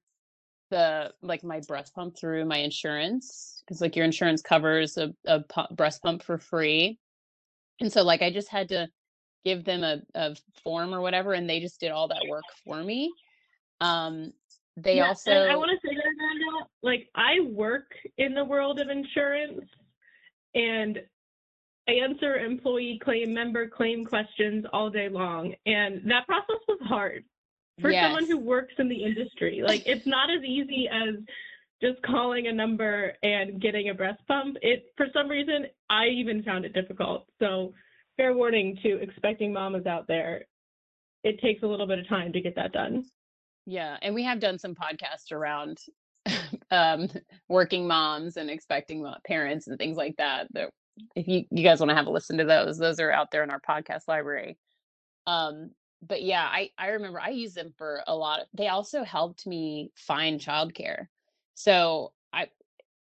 the 0.74 1.14
like 1.22 1.44
my 1.44 1.60
breast 1.68 1.94
pump 1.94 2.18
through 2.18 2.46
my 2.46 2.58
insurance 2.58 3.62
because 3.64 3.80
like 3.80 3.96
your 3.96 4.06
insurance 4.06 4.42
covers 4.42 4.98
a, 4.98 5.14
a 5.28 5.42
pu- 5.42 5.76
breast 5.76 6.02
pump 6.02 6.24
for 6.24 6.40
free 6.40 6.98
and 7.80 7.94
so 7.94 8.02
like 8.02 8.24
i 8.24 8.32
just 8.32 8.50
had 8.50 8.70
to 8.70 8.88
give 9.46 9.66
them 9.66 9.84
a, 9.84 10.02
a 10.16 10.36
form 10.64 10.92
or 10.92 11.02
whatever 11.02 11.34
and 11.34 11.48
they 11.48 11.60
just 11.60 11.80
did 11.80 11.92
all 11.92 12.08
that 12.08 12.26
work 12.28 12.44
for 12.66 12.84
me 12.84 13.14
um 13.82 14.34
they 14.78 14.98
Yeah, 14.98 15.10
also 15.10 15.32
I 15.32 15.56
want 15.56 15.70
to 15.70 15.88
say 15.88 15.94
that, 15.94 16.06
Amanda, 16.06 16.68
like 16.82 17.08
I 17.14 17.42
work 17.52 17.92
in 18.18 18.34
the 18.34 18.44
world 18.44 18.80
of 18.80 18.90
insurance 18.90 19.62
and 20.56 21.00
I 21.88 21.92
answer 21.92 22.38
employee 22.38 23.00
claim, 23.04 23.34
member 23.34 23.68
claim 23.68 24.06
questions 24.06 24.66
all 24.74 24.90
day 24.90 25.10
long. 25.10 25.54
And 25.68 26.10
that 26.10 26.26
process 26.26 26.62
was 26.68 26.80
hard 26.86 27.24
for 27.82 27.92
someone 27.94 28.26
who 28.26 28.38
works 28.38 28.74
in 28.78 28.90
the 28.90 29.04
industry. 29.04 29.62
Like 29.66 29.84
it's 29.86 30.06
not 30.06 30.30
as 30.30 30.44
easy 30.44 30.88
as 30.92 31.16
just 31.82 32.02
calling 32.04 32.48
a 32.48 32.52
number 32.54 33.14
and 33.24 33.62
getting 33.62 33.90
a 33.90 33.94
breast 33.94 34.22
pump. 34.28 34.58
It 34.62 34.86
for 34.96 35.08
some 35.14 35.28
reason 35.28 35.66
I 35.90 36.08
even 36.08 36.44
found 36.44 36.66
it 36.66 36.74
difficult. 36.74 37.28
So 37.40 37.74
fair 38.18 38.34
warning 38.34 38.78
to 38.84 38.98
expecting 39.02 39.52
mamas 39.52 39.86
out 39.86 40.08
there. 40.08 40.46
It 41.24 41.40
takes 41.42 41.64
a 41.64 41.68
little 41.68 41.88
bit 41.88 42.00
of 42.00 42.08
time 42.08 42.32
to 42.34 42.42
get 42.42 42.56
that 42.56 42.72
done. 42.74 43.04
yeah 43.66 43.98
and 44.02 44.14
we 44.14 44.24
have 44.24 44.40
done 44.40 44.60
some 44.60 44.76
podcasts 44.76 45.32
around 45.32 45.80
um 46.72 47.08
working 47.50 47.88
moms 47.88 48.38
and 48.38 48.50
expecting 48.50 49.06
parents 49.26 49.68
and 49.68 49.78
things 49.78 49.98
like 49.98 50.16
that 50.18 50.48
that 50.54 50.70
if 51.16 51.28
you 51.28 51.44
you 51.50 51.64
guys 51.64 51.80
want 51.80 51.90
to 51.90 51.96
have 51.96 52.08
a 52.08 52.10
listen 52.10 52.38
to 52.38 52.44
those 52.46 52.78
those 52.78 53.00
are 53.00 53.12
out 53.12 53.32
there 53.32 53.44
in 53.44 53.50
our 53.50 53.62
podcast 53.62 54.02
library 54.08 54.58
um 55.28 55.72
but 56.08 56.22
yeah 56.24 56.44
i 56.44 56.70
i 56.78 56.88
remember 56.88 57.20
i 57.20 57.30
used 57.30 57.56
them 57.56 57.74
for 57.78 58.04
a 58.08 58.16
lot 58.16 58.42
of, 58.42 58.48
they 58.54 58.68
also 58.68 59.04
helped 59.04 59.48
me 59.48 59.92
find 59.96 60.40
childcare. 60.40 61.08
So 61.56 62.14
i 62.32 62.48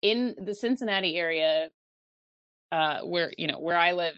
in 0.01 0.35
the 0.41 0.55
cincinnati 0.55 1.17
area 1.17 1.69
uh 2.71 3.01
where 3.01 3.31
you 3.37 3.47
know 3.47 3.59
where 3.59 3.77
i 3.77 3.91
live 3.91 4.15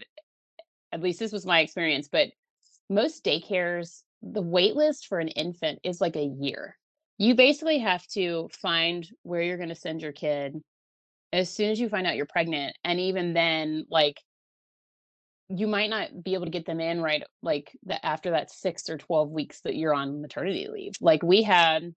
at 0.91 1.01
least 1.01 1.19
this 1.19 1.31
was 1.31 1.45
my 1.45 1.61
experience 1.61 2.09
but 2.11 2.27
most 2.89 3.23
daycares 3.23 4.03
the 4.21 4.41
wait 4.41 4.75
list 4.75 5.07
for 5.07 5.19
an 5.19 5.29
infant 5.29 5.79
is 5.83 6.01
like 6.01 6.15
a 6.15 6.23
year. 6.23 6.77
You 7.17 7.35
basically 7.35 7.79
have 7.79 8.05
to 8.09 8.49
find 8.51 9.07
where 9.23 9.41
you're 9.41 9.57
going 9.57 9.69
to 9.69 9.75
send 9.75 10.01
your 10.01 10.11
kid. 10.11 10.61
As 11.33 11.49
soon 11.49 11.71
as 11.71 11.79
you 11.79 11.89
find 11.89 12.05
out 12.05 12.15
you're 12.15 12.25
pregnant 12.25 12.75
and 12.83 12.99
even 12.99 13.33
then 13.33 13.85
like 13.89 14.21
you 15.57 15.67
might 15.67 15.89
not 15.89 16.23
be 16.23 16.33
able 16.33 16.45
to 16.45 16.51
get 16.51 16.65
them 16.65 16.79
in 16.79 17.01
right 17.01 17.23
like 17.41 17.77
the, 17.85 18.03
after 18.05 18.31
that 18.31 18.51
six 18.51 18.89
or 18.89 18.97
12 18.97 19.29
weeks 19.29 19.61
that 19.61 19.75
you're 19.75 19.93
on 19.93 20.21
maternity 20.21 20.67
leave. 20.71 20.93
Like 21.01 21.23
we 21.23 21.43
had 21.43 21.93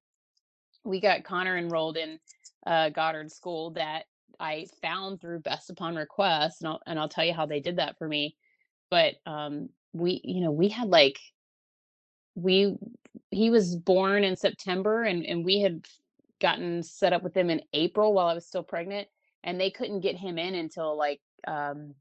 we 0.85 1.01
got 1.01 1.25
connor 1.25 1.57
enrolled 1.57 1.97
in 1.97 2.19
uh, 2.67 2.91
goddard 2.91 3.31
school 3.31 3.73
that 3.73 4.05
i 4.41 4.67
found 4.83 5.21
through 5.21 5.39
best 5.39 5.71
upon 5.71 5.95
request 5.95 6.61
and 6.61 6.69
I'll, 6.69 6.81
and 6.87 6.99
I'll 6.99 7.09
tell 7.09 7.25
you 7.25 7.33
how 7.33 7.47
they 7.47 7.61
did 7.61 7.77
that 7.77 7.97
for 7.99 8.09
me. 8.09 8.37
But 8.91 9.15
um 9.27 9.69
we 9.93 10.21
you 10.25 10.43
know 10.43 10.51
we 10.51 10.69
had 10.69 10.89
like 10.89 11.19
we 12.35 12.77
he 13.31 13.51
was 13.51 13.77
born 13.77 14.25
in 14.25 14.37
september 14.37 15.05
and 15.05 15.25
and 15.25 15.45
we 15.45 15.61
had 15.61 15.87
gotten 16.41 16.83
set 16.83 17.13
up 17.13 17.23
with 17.23 17.35
him 17.37 17.49
in 17.49 17.63
april 17.73 18.13
while 18.13 18.27
i 18.27 18.35
was 18.35 18.45
still 18.45 18.65
pregnant 18.65 19.07
and 19.45 19.61
they 19.61 19.71
couldn't 19.71 20.01
get 20.01 20.17
him 20.17 20.37
in 20.37 20.57
until 20.57 20.99
like 20.99 21.21
um 21.47 21.95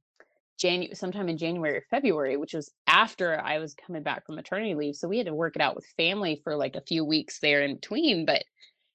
Janu- 0.62 0.96
sometime 0.96 1.30
in 1.30 1.38
January 1.38 1.78
or 1.78 1.86
February, 1.90 2.38
which 2.38 2.54
was 2.54 2.72
after 2.88 3.40
I 3.40 3.60
was 3.60 3.74
coming 3.74 4.04
back 4.04 4.26
from 4.26 4.36
maternity 4.36 4.76
leave. 4.76 4.96
So 4.96 5.08
we 5.08 5.18
had 5.18 5.28
to 5.28 5.34
work 5.34 5.56
it 5.56 5.62
out 5.62 5.76
with 5.76 5.86
family 5.98 6.42
for 6.44 6.56
like 6.56 6.76
a 6.76 6.82
few 6.82 7.04
weeks 7.04 7.40
there 7.40 7.64
in 7.64 7.76
between. 7.76 8.26
But 8.26 8.44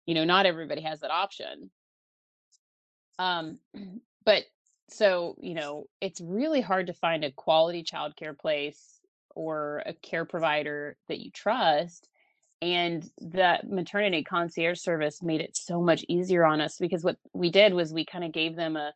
you 0.06 0.14
know, 0.14 0.24
not 0.24 0.46
everybody 0.46 0.82
has 0.82 1.00
that 1.00 1.10
option. 1.10 1.70
Um, 3.18 3.58
but 4.24 4.44
so 4.90 5.36
you 5.40 5.54
know, 5.54 5.84
it's 6.00 6.20
really 6.20 6.60
hard 6.60 6.86
to 6.86 6.94
find 6.94 7.24
a 7.24 7.32
quality 7.32 7.82
childcare 7.82 8.38
place 8.38 9.00
or 9.34 9.82
a 9.86 9.94
care 9.94 10.24
provider 10.24 10.96
that 11.08 11.20
you 11.20 11.30
trust. 11.30 12.08
And 12.60 13.08
the 13.18 13.60
maternity 13.68 14.24
concierge 14.24 14.80
service 14.80 15.22
made 15.22 15.40
it 15.40 15.56
so 15.56 15.80
much 15.80 16.04
easier 16.08 16.44
on 16.44 16.60
us 16.60 16.76
because 16.78 17.04
what 17.04 17.16
we 17.32 17.50
did 17.50 17.72
was 17.72 17.92
we 17.92 18.04
kind 18.04 18.24
of 18.24 18.32
gave 18.32 18.56
them 18.56 18.76
a 18.76 18.92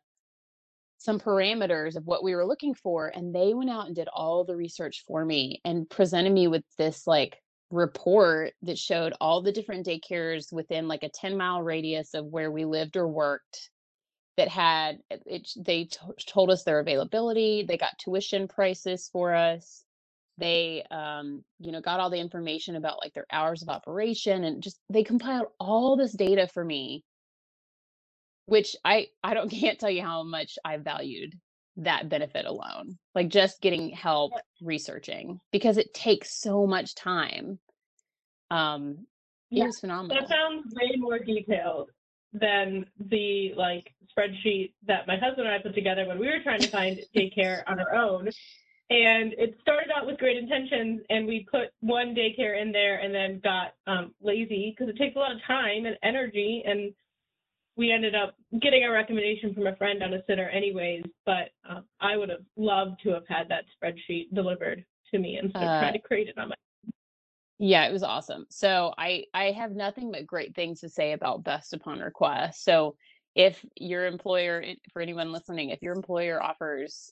some 0.97 1.19
parameters 1.19 1.95
of 1.95 2.05
what 2.05 2.23
we 2.23 2.35
were 2.35 2.45
looking 2.45 2.73
for 2.73 3.07
and 3.07 3.33
they 3.33 3.53
went 3.53 3.69
out 3.69 3.87
and 3.87 3.95
did 3.95 4.07
all 4.07 4.45
the 4.45 4.55
research 4.55 5.03
for 5.07 5.25
me 5.25 5.61
and 5.65 5.89
presented 5.89 6.31
me 6.31 6.47
with 6.47 6.63
this 6.77 7.05
like 7.05 7.37
report 7.71 8.53
that 8.61 8.77
showed 8.77 9.13
all 9.19 9.41
the 9.41 9.51
different 9.51 9.85
daycares 9.85 10.53
within 10.53 10.87
like 10.87 11.03
a 11.03 11.09
10 11.09 11.35
mile 11.35 11.61
radius 11.61 12.13
of 12.13 12.25
where 12.25 12.51
we 12.51 12.65
lived 12.65 12.95
or 12.95 13.07
worked 13.07 13.69
that 14.37 14.47
had 14.47 14.97
it, 15.09 15.23
it 15.25 15.49
they 15.57 15.85
t- 15.85 15.97
told 16.27 16.49
us 16.49 16.63
their 16.63 16.79
availability 16.79 17.65
they 17.67 17.77
got 17.77 17.97
tuition 17.99 18.47
prices 18.47 19.09
for 19.11 19.33
us 19.33 19.83
they 20.37 20.83
um 20.91 21.43
you 21.59 21.71
know 21.71 21.81
got 21.81 21.99
all 21.99 22.09
the 22.09 22.19
information 22.19 22.75
about 22.75 22.99
like 23.01 23.13
their 23.13 23.25
hours 23.31 23.61
of 23.61 23.69
operation 23.69 24.43
and 24.43 24.63
just 24.63 24.79
they 24.89 25.03
compiled 25.03 25.47
all 25.59 25.95
this 25.95 26.13
data 26.13 26.47
for 26.47 26.63
me 26.63 27.03
which 28.45 28.75
I 28.83 29.07
I 29.23 29.33
don't 29.33 29.49
can't 29.61 29.79
tell 29.79 29.89
you 29.89 30.03
how 30.03 30.23
much 30.23 30.57
I 30.63 30.77
valued 30.77 31.33
that 31.77 32.09
benefit 32.09 32.45
alone. 32.45 32.97
Like 33.15 33.29
just 33.29 33.61
getting 33.61 33.89
help 33.89 34.33
researching 34.61 35.39
because 35.51 35.77
it 35.77 35.93
takes 35.93 36.39
so 36.39 36.67
much 36.67 36.95
time. 36.95 37.59
Um 38.51 39.07
it 39.51 39.57
Yeah, 39.57 39.65
was 39.65 39.81
That 39.81 40.27
sounds 40.29 40.73
way 40.75 40.95
more 40.97 41.19
detailed 41.19 41.89
than 42.33 42.85
the 43.09 43.53
like 43.55 43.93
spreadsheet 44.17 44.73
that 44.87 45.07
my 45.07 45.17
husband 45.17 45.47
and 45.47 45.55
I 45.55 45.59
put 45.59 45.75
together 45.75 46.05
when 46.07 46.19
we 46.19 46.27
were 46.27 46.41
trying 46.43 46.61
to 46.61 46.67
find 46.67 46.99
daycare 47.15 47.63
on 47.67 47.79
our 47.79 47.95
own. 47.95 48.29
And 48.89 49.33
it 49.37 49.57
started 49.61 49.89
out 49.95 50.05
with 50.05 50.19
great 50.19 50.37
intentions, 50.37 51.01
and 51.09 51.25
we 51.25 51.47
put 51.49 51.69
one 51.79 52.13
daycare 52.13 52.61
in 52.61 52.71
there, 52.71 52.99
and 52.99 53.15
then 53.15 53.39
got 53.43 53.73
um, 53.87 54.13
lazy 54.21 54.75
because 54.75 54.93
it 54.93 54.97
takes 54.97 55.15
a 55.15 55.19
lot 55.19 55.31
of 55.31 55.37
time 55.47 55.85
and 55.85 55.97
energy. 56.03 56.63
And 56.65 56.93
we 57.75 57.91
ended 57.91 58.15
up 58.15 58.35
getting 58.61 58.83
a 58.83 58.91
recommendation 58.91 59.53
from 59.53 59.67
a 59.67 59.75
friend 59.75 60.03
on 60.03 60.13
a 60.13 60.23
sitter, 60.27 60.49
anyways. 60.49 61.03
But 61.25 61.49
um, 61.67 61.85
I 62.01 62.17
would 62.17 62.29
have 62.29 62.43
loved 62.55 63.01
to 63.03 63.09
have 63.11 63.23
had 63.27 63.49
that 63.49 63.65
spreadsheet 63.75 64.33
delivered 64.33 64.85
to 65.11 65.19
me 65.19 65.39
instead 65.41 65.63
of 65.63 65.69
Uh 65.69 65.79
trying 65.79 65.93
to 65.93 65.99
create 65.99 66.27
it 66.29 66.37
on 66.37 66.49
my. 66.49 66.55
yeah, 67.59 67.85
it 67.87 67.93
was 67.93 68.03
awesome. 68.03 68.45
So 68.49 68.93
I 68.97 69.25
I 69.33 69.51
have 69.51 69.71
nothing 69.71 70.11
but 70.11 70.27
great 70.27 70.55
things 70.55 70.81
to 70.81 70.89
say 70.89 71.13
about 71.13 71.43
best 71.43 71.73
upon 71.73 71.99
request. 71.99 72.63
So 72.63 72.95
if 73.35 73.63
your 73.75 74.05
employer 74.05 74.63
for 74.91 75.01
anyone 75.01 75.31
listening, 75.31 75.69
if 75.69 75.81
your 75.81 75.93
employer 75.95 76.41
offers 76.41 77.11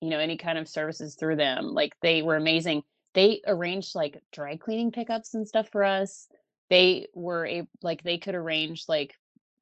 you 0.00 0.10
know 0.10 0.18
any 0.18 0.36
kind 0.36 0.58
of 0.58 0.68
services 0.68 1.14
through 1.14 1.36
them 1.36 1.72
like 1.74 1.94
they 2.02 2.22
were 2.22 2.36
amazing 2.36 2.82
they 3.14 3.40
arranged 3.46 3.94
like 3.94 4.22
dry 4.32 4.56
cleaning 4.56 4.92
pickups 4.92 5.34
and 5.34 5.48
stuff 5.48 5.68
for 5.72 5.82
us 5.84 6.28
they 6.68 7.06
were 7.14 7.46
a 7.46 7.66
like 7.82 8.02
they 8.02 8.18
could 8.18 8.34
arrange 8.34 8.84
like 8.88 9.14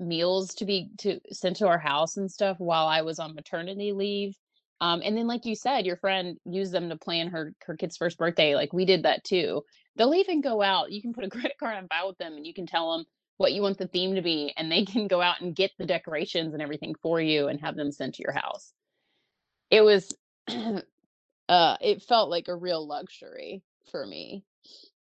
meals 0.04 0.54
to 0.54 0.64
be 0.64 0.90
to 0.98 1.18
sent 1.32 1.56
to 1.56 1.66
our 1.66 1.78
house 1.78 2.16
and 2.16 2.30
stuff 2.30 2.56
while 2.58 2.86
i 2.86 3.02
was 3.02 3.18
on 3.18 3.34
maternity 3.34 3.92
leave 3.92 4.36
um 4.80 5.00
and 5.04 5.16
then 5.16 5.26
like 5.26 5.44
you 5.44 5.54
said 5.54 5.86
your 5.86 5.96
friend 5.96 6.36
used 6.44 6.72
them 6.72 6.88
to 6.88 6.96
plan 6.96 7.28
her 7.28 7.54
her 7.66 7.76
kid's 7.76 7.96
first 7.96 8.18
birthday 8.18 8.54
like 8.54 8.72
we 8.72 8.84
did 8.84 9.04
that 9.04 9.24
too. 9.24 9.62
They'll 9.96 10.14
even 10.14 10.40
go 10.40 10.62
out 10.62 10.92
you 10.92 11.00
can 11.00 11.12
put 11.12 11.24
a 11.24 11.30
credit 11.30 11.54
card 11.58 11.76
on 11.76 11.88
file 11.88 12.08
with 12.08 12.18
them 12.18 12.34
and 12.34 12.46
you 12.46 12.54
can 12.54 12.66
tell 12.66 12.96
them 12.96 13.06
what 13.36 13.52
you 13.52 13.62
want 13.62 13.78
the 13.78 13.88
theme 13.88 14.14
to 14.14 14.22
be 14.22 14.52
and 14.56 14.70
they 14.70 14.84
can 14.84 15.08
go 15.08 15.20
out 15.20 15.40
and 15.40 15.56
get 15.56 15.72
the 15.78 15.86
decorations 15.86 16.52
and 16.52 16.62
everything 16.62 16.94
for 17.02 17.20
you 17.20 17.48
and 17.48 17.60
have 17.60 17.76
them 17.76 17.90
sent 17.90 18.16
to 18.16 18.22
your 18.22 18.32
house. 18.32 18.72
It 19.70 19.82
was 19.82 20.14
uh 20.48 21.76
it 21.80 22.02
felt 22.02 22.30
like 22.30 22.48
a 22.48 22.56
real 22.56 22.86
luxury 22.86 23.62
for 23.90 24.06
me 24.06 24.44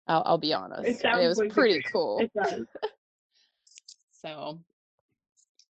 i'll, 0.06 0.22
I'll 0.26 0.38
be 0.38 0.52
honest. 0.52 0.88
It 0.88 1.00
sounds 1.00 1.38
was 1.38 1.52
pretty 1.52 1.82
cool 1.90 2.20
It 2.20 2.32
does. 2.34 2.66
so 4.22 4.60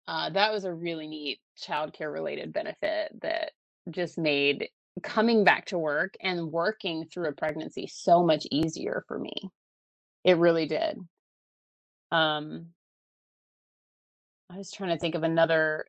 uh 0.09 0.29
that 0.31 0.51
was 0.51 0.65
a 0.65 0.73
really 0.73 1.07
neat 1.07 1.39
childcare 1.61 2.11
related 2.11 2.51
benefit 2.53 3.11
that 3.21 3.51
just 3.91 4.17
made 4.17 4.69
coming 5.03 5.45
back 5.45 5.67
to 5.67 5.77
work 5.77 6.15
and 6.21 6.51
working 6.51 7.05
through 7.05 7.29
a 7.29 7.33
pregnancy 7.33 7.87
so 7.87 8.23
much 8.25 8.45
easier 8.51 9.05
for 9.07 9.19
me. 9.19 9.33
It 10.25 10.37
really 10.37 10.67
did. 10.67 10.99
Um 12.11 12.67
i 14.51 14.57
was 14.57 14.71
trying 14.71 14.89
to 14.89 14.97
think 14.97 15.15
of 15.15 15.23
another 15.23 15.85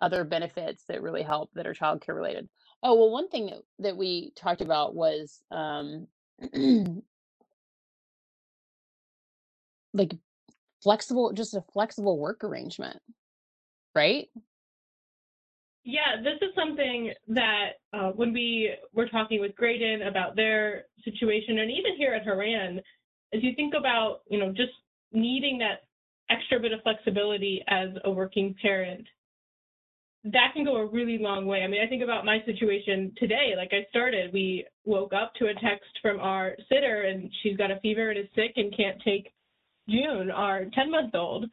other 0.00 0.24
benefits 0.24 0.84
that 0.88 1.02
really 1.02 1.22
help 1.22 1.50
that 1.54 1.66
are 1.66 1.74
childcare 1.74 2.14
related. 2.14 2.48
Oh 2.82 2.94
well 2.94 3.10
one 3.10 3.28
thing 3.28 3.50
that, 3.80 3.96
we 3.96 4.32
talked 4.36 4.60
about 4.60 4.94
was 4.94 5.42
um 5.50 6.06
like 9.94 10.14
flexible 10.82 11.32
just 11.32 11.54
a 11.54 11.64
flexible 11.72 12.18
work 12.18 12.44
arrangement 12.44 13.00
right? 13.96 14.28
Yeah, 15.84 16.20
this 16.22 16.36
is 16.42 16.54
something 16.54 17.12
that 17.28 17.68
uh, 17.92 18.10
when 18.10 18.32
we 18.32 18.72
were 18.92 19.08
talking 19.08 19.40
with 19.40 19.56
Graydon 19.56 20.02
about 20.02 20.36
their 20.36 20.84
situation, 21.04 21.58
and 21.60 21.70
even 21.70 21.96
here 21.96 22.12
at 22.12 22.24
Horan, 22.24 22.80
as 23.32 23.42
you 23.42 23.52
think 23.54 23.74
about, 23.78 24.20
you 24.28 24.38
know, 24.38 24.50
just 24.50 24.72
needing 25.12 25.58
that 25.58 25.84
extra 26.28 26.58
bit 26.60 26.72
of 26.72 26.82
flexibility 26.82 27.62
as 27.68 27.90
a 28.04 28.10
working 28.10 28.54
parent, 28.60 29.06
that 30.24 30.50
can 30.54 30.64
go 30.64 30.76
a 30.76 30.86
really 30.86 31.18
long 31.18 31.46
way. 31.46 31.62
I 31.62 31.68
mean, 31.68 31.80
I 31.80 31.88
think 31.88 32.02
about 32.02 32.24
my 32.24 32.38
situation 32.44 33.12
today. 33.16 33.54
Like 33.56 33.70
I 33.72 33.86
started, 33.90 34.32
we 34.32 34.66
woke 34.84 35.12
up 35.12 35.32
to 35.36 35.46
a 35.46 35.54
text 35.54 35.88
from 36.02 36.18
our 36.18 36.56
sitter, 36.68 37.02
and 37.02 37.30
she's 37.42 37.56
got 37.56 37.70
a 37.70 37.78
fever 37.80 38.10
and 38.10 38.18
is 38.18 38.26
sick 38.34 38.54
and 38.56 38.76
can't 38.76 39.00
take 39.04 39.32
June, 39.88 40.32
our 40.32 40.64
10 40.74 40.90
month 40.90 41.14
old, 41.14 41.44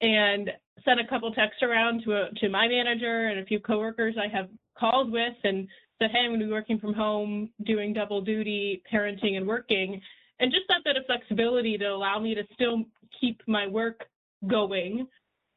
and 0.00 0.50
sent 0.84 1.00
a 1.00 1.06
couple 1.06 1.32
texts 1.32 1.62
around 1.62 2.02
to 2.04 2.12
a, 2.12 2.30
to 2.36 2.48
my 2.48 2.68
manager 2.68 3.28
and 3.28 3.40
a 3.40 3.44
few 3.44 3.60
coworkers 3.60 4.14
I 4.18 4.28
have 4.28 4.48
called 4.78 5.10
with 5.10 5.34
and 5.44 5.66
said, 5.98 6.10
hey, 6.12 6.20
I'm 6.20 6.30
going 6.30 6.40
to 6.40 6.46
be 6.46 6.52
working 6.52 6.78
from 6.78 6.94
home, 6.94 7.50
doing 7.64 7.92
double 7.92 8.20
duty, 8.20 8.82
parenting 8.92 9.36
and 9.36 9.46
working, 9.46 10.00
and 10.40 10.52
just 10.52 10.64
that 10.68 10.84
bit 10.84 10.96
of 10.96 11.04
flexibility 11.06 11.76
to 11.78 11.86
allow 11.86 12.18
me 12.20 12.34
to 12.34 12.42
still 12.52 12.84
keep 13.20 13.42
my 13.46 13.66
work 13.66 14.04
going 14.46 15.08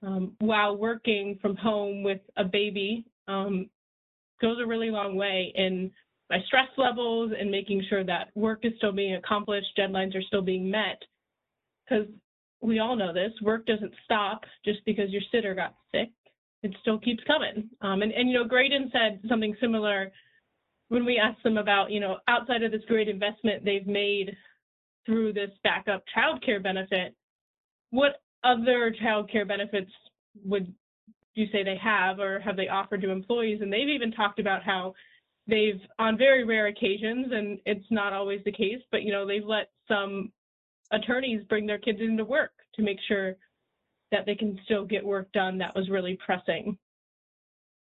um, 0.03 0.33
while 0.39 0.75
working 0.75 1.37
from 1.41 1.55
home 1.55 2.01
with 2.01 2.21
a 2.37 2.43
baby 2.43 3.05
um, 3.27 3.69
goes 4.41 4.57
a 4.61 4.65
really 4.65 4.89
long 4.89 5.15
way 5.15 5.53
in 5.55 5.91
my 6.31 6.39
stress 6.47 6.67
levels 6.77 7.31
and 7.37 7.51
making 7.51 7.83
sure 7.89 8.03
that 8.03 8.29
work 8.35 8.61
is 8.63 8.73
still 8.77 8.91
being 8.91 9.15
accomplished, 9.15 9.67
deadlines 9.77 10.15
are 10.15 10.21
still 10.23 10.41
being 10.41 10.71
met. 10.71 11.01
Because 11.87 12.07
we 12.61 12.79
all 12.79 12.95
know 12.95 13.13
this, 13.13 13.31
work 13.41 13.65
doesn't 13.65 13.93
stop 14.05 14.43
just 14.63 14.79
because 14.85 15.09
your 15.09 15.21
sitter 15.31 15.55
got 15.55 15.75
sick. 15.91 16.09
It 16.63 16.75
still 16.81 16.99
keeps 16.99 17.23
coming. 17.25 17.69
Um, 17.81 18.03
and, 18.03 18.11
and, 18.11 18.29
you 18.29 18.37
know, 18.37 18.45
Graydon 18.47 18.91
said 18.91 19.19
something 19.27 19.55
similar 19.59 20.11
when 20.89 21.05
we 21.05 21.17
asked 21.17 21.41
them 21.43 21.57
about, 21.57 21.89
you 21.89 21.99
know, 21.99 22.17
outside 22.27 22.63
of 22.63 22.71
this 22.71 22.83
great 22.87 23.07
investment 23.07 23.65
they've 23.65 23.87
made 23.87 24.35
through 25.05 25.33
this 25.33 25.49
backup 25.63 26.03
childcare 26.15 26.61
benefit, 26.61 27.15
what 27.89 28.21
other 28.43 28.93
childcare 29.01 29.47
benefits 29.47 29.89
would 30.45 30.71
you 31.33 31.47
say 31.51 31.63
they 31.63 31.77
have 31.81 32.19
or 32.19 32.39
have 32.41 32.57
they 32.57 32.67
offered 32.67 33.01
to 33.01 33.09
employees? 33.09 33.61
And 33.61 33.71
they've 33.71 33.89
even 33.89 34.11
talked 34.11 34.39
about 34.39 34.63
how 34.63 34.93
they've, 35.47 35.79
on 35.97 36.17
very 36.17 36.43
rare 36.43 36.67
occasions, 36.67 37.27
and 37.31 37.57
it's 37.65 37.85
not 37.89 38.13
always 38.13 38.41
the 38.45 38.51
case, 38.51 38.81
but 38.91 39.01
you 39.01 39.11
know, 39.11 39.25
they've 39.25 39.45
let 39.45 39.69
some 39.87 40.31
attorneys 40.91 41.43
bring 41.49 41.65
their 41.65 41.77
kids 41.77 41.99
into 42.01 42.25
work 42.25 42.51
to 42.75 42.81
make 42.81 42.97
sure 43.07 43.35
that 44.11 44.25
they 44.25 44.35
can 44.35 44.59
still 44.65 44.85
get 44.85 45.05
work 45.05 45.31
done 45.31 45.57
that 45.57 45.75
was 45.75 45.89
really 45.89 46.17
pressing. 46.23 46.77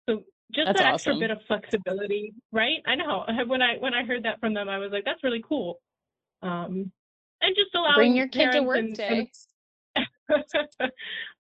So 0.09 0.23
just 0.53 0.67
that's 0.67 0.79
that 0.79 0.93
awesome. 0.93 1.13
extra 1.13 1.27
bit 1.27 1.31
of 1.31 1.39
flexibility, 1.47 2.33
right? 2.51 2.77
I 2.85 2.95
know 2.95 3.25
when 3.47 3.61
I 3.61 3.77
when 3.79 3.93
I 3.93 4.03
heard 4.03 4.23
that 4.23 4.39
from 4.39 4.53
them, 4.53 4.69
I 4.69 4.77
was 4.77 4.91
like, 4.91 5.05
that's 5.05 5.23
really 5.23 5.43
cool. 5.47 5.79
Um, 6.41 6.91
and 7.41 7.55
just 7.55 7.73
allowing 7.75 7.95
bring 7.95 8.15
your 8.15 8.27
kid 8.27 8.51
to 8.51 8.61
work 8.61 8.77
and, 8.77 8.95
day. 8.95 9.29
And 9.95 10.07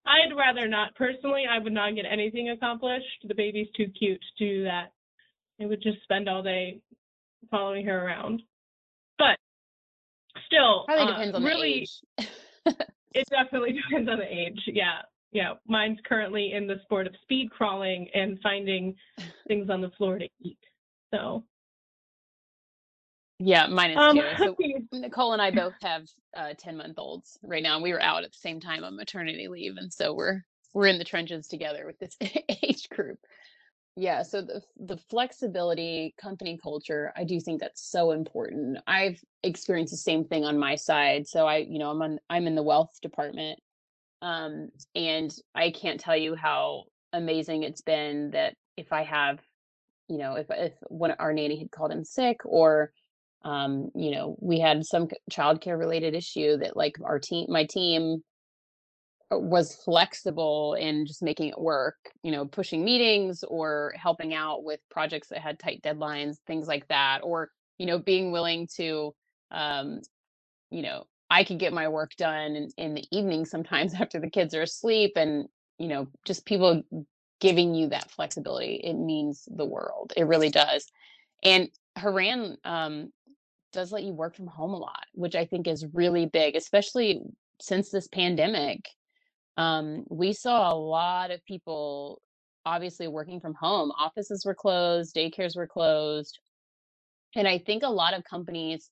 I'd 0.05 0.35
rather 0.35 0.67
not 0.67 0.95
personally. 0.95 1.45
I 1.49 1.59
would 1.59 1.73
not 1.73 1.95
get 1.95 2.05
anything 2.09 2.49
accomplished. 2.49 3.25
The 3.27 3.35
baby's 3.35 3.67
too 3.75 3.87
cute 3.97 4.21
to 4.37 4.45
do 4.45 4.63
that. 4.63 4.91
I 5.61 5.65
would 5.65 5.81
just 5.81 6.01
spend 6.03 6.27
all 6.27 6.43
day 6.43 6.81
following 7.49 7.85
her 7.85 8.05
around. 8.05 8.41
Still, 10.47 10.83
probably 10.85 11.05
uh, 11.05 11.11
depends 11.11 11.35
on 11.35 11.43
really, 11.43 11.87
the 12.17 12.23
age. 12.23 12.29
it 13.13 13.27
definitely 13.29 13.73
depends 13.89 14.09
on 14.09 14.19
the 14.19 14.31
age. 14.31 14.59
Yeah, 14.67 15.01
yeah. 15.31 15.53
Mine's 15.67 15.99
currently 16.05 16.53
in 16.53 16.67
the 16.67 16.75
sport 16.83 17.07
of 17.07 17.13
speed 17.21 17.49
crawling 17.51 18.07
and 18.13 18.39
finding 18.41 18.95
things 19.47 19.69
on 19.69 19.81
the 19.81 19.91
floor 19.91 20.19
to 20.19 20.27
eat. 20.41 20.59
So. 21.13 21.43
Yeah, 23.39 23.67
mine 23.67 23.91
is 23.91 23.97
Um, 23.97 24.15
too. 24.15 24.55
So 24.91 24.97
Nicole 24.99 25.33
and 25.33 25.41
I 25.41 25.51
both 25.51 25.73
have 25.81 26.07
uh, 26.35 26.53
ten 26.57 26.77
month 26.77 26.97
olds 26.97 27.37
right 27.43 27.61
now, 27.63 27.75
and 27.75 27.83
we 27.83 27.91
were 27.91 28.01
out 28.01 28.23
at 28.23 28.31
the 28.31 28.37
same 28.37 28.61
time 28.61 28.83
on 28.83 28.95
maternity 28.95 29.47
leave, 29.49 29.75
and 29.77 29.91
so 29.91 30.13
we're 30.13 30.45
we're 30.73 30.87
in 30.87 30.97
the 30.99 31.05
trenches 31.05 31.47
together 31.47 31.85
with 31.85 31.99
this 31.99 32.17
age 32.63 32.87
group. 32.89 33.19
Yeah, 33.97 34.23
so 34.23 34.41
the 34.41 34.61
the 34.77 34.97
flexibility, 35.09 36.13
company 36.21 36.59
culture, 36.61 37.13
I 37.15 37.23
do 37.23 37.39
think 37.39 37.61
that's 37.61 37.89
so 37.89 38.11
important. 38.11 38.77
I've 38.87 39.21
experienced 39.41 39.93
the 39.93 39.97
same 39.97 40.25
thing 40.25 40.43
on 40.43 40.59
my 40.59 40.75
side. 40.75 41.27
So 41.27 41.47
I, 41.47 41.57
you 41.57 41.79
know, 41.79 41.91
I'm 41.91 42.01
on 42.01 42.19
I'm 42.29 42.45
in 42.47 42.55
the 42.55 42.63
wealth 42.63 42.91
department. 43.01 43.59
Um, 44.21 44.69
and 44.95 45.33
I 45.55 45.71
can't 45.71 45.99
tell 45.99 46.17
you 46.17 46.35
how 46.35 46.85
amazing 47.13 47.63
it's 47.63 47.81
been 47.81 48.31
that 48.31 48.55
if 48.77 48.91
I 48.91 49.03
have, 49.03 49.39
you 50.09 50.17
know, 50.17 50.35
if 50.35 50.47
if 50.49 50.73
one 50.89 51.11
our 51.19 51.33
nanny 51.33 51.59
had 51.59 51.71
called 51.71 51.91
in 51.93 52.03
sick 52.05 52.37
or 52.45 52.91
um, 53.45 53.91
you 53.95 54.11
know, 54.11 54.35
we 54.41 54.59
had 54.59 54.85
some 54.85 55.07
childcare 55.31 55.77
related 55.79 56.15
issue 56.15 56.57
that 56.57 56.75
like 56.75 56.95
our 57.03 57.19
team 57.19 57.47
my 57.49 57.65
team 57.65 58.23
was 59.31 59.75
flexible 59.75 60.75
in 60.75 61.05
just 61.05 61.23
making 61.23 61.49
it 61.49 61.59
work, 61.59 61.95
you 62.23 62.31
know, 62.31 62.45
pushing 62.45 62.85
meetings 62.85 63.43
or 63.43 63.93
helping 63.97 64.33
out 64.33 64.63
with 64.63 64.79
projects 64.91 65.29
that 65.29 65.39
had 65.39 65.59
tight 65.59 65.81
deadlines, 65.81 66.37
things 66.45 66.67
like 66.67 66.87
that, 66.89 67.21
or, 67.23 67.49
you 67.77 67.85
know, 67.85 67.97
being 67.97 68.31
willing 68.31 68.67
to, 68.75 69.13
um, 69.51 70.01
you 70.69 70.83
know, 70.83 71.05
I 71.29 71.43
could 71.43 71.57
get 71.57 71.73
my 71.73 71.87
work 71.87 72.11
done 72.17 72.55
in, 72.55 72.69
in 72.77 72.93
the 72.93 73.05
evening 73.11 73.45
sometimes 73.45 73.93
after 73.99 74.19
the 74.19 74.29
kids 74.29 74.53
are 74.53 74.61
asleep 74.61 75.13
and, 75.15 75.47
you 75.79 75.87
know, 75.87 76.07
just 76.25 76.45
people 76.45 76.83
giving 77.39 77.73
you 77.73 77.89
that 77.89 78.11
flexibility. 78.11 78.75
It 78.75 78.93
means 78.93 79.47
the 79.51 79.65
world. 79.65 80.13
It 80.15 80.27
really 80.27 80.49
does. 80.49 80.85
And 81.43 81.69
Horan 81.97 82.57
um, 82.63 83.11
does 83.73 83.91
let 83.91 84.03
you 84.03 84.13
work 84.13 84.35
from 84.35 84.47
home 84.47 84.71
a 84.71 84.77
lot, 84.77 85.05
which 85.13 85.35
I 85.35 85.45
think 85.45 85.67
is 85.67 85.85
really 85.93 86.27
big, 86.27 86.55
especially 86.55 87.21
since 87.59 87.89
this 87.89 88.07
pandemic 88.07 88.87
um, 89.57 90.03
we 90.09 90.33
saw 90.33 90.71
a 90.71 90.75
lot 90.75 91.31
of 91.31 91.43
people 91.45 92.21
obviously 92.65 93.07
working 93.07 93.39
from 93.39 93.53
home. 93.53 93.91
Offices 93.91 94.43
were 94.45 94.55
closed, 94.55 95.15
daycares 95.15 95.55
were 95.55 95.67
closed. 95.67 96.39
And 97.35 97.47
I 97.47 97.59
think 97.59 97.83
a 97.83 97.89
lot 97.89 98.13
of 98.13 98.23
companies, 98.23 98.89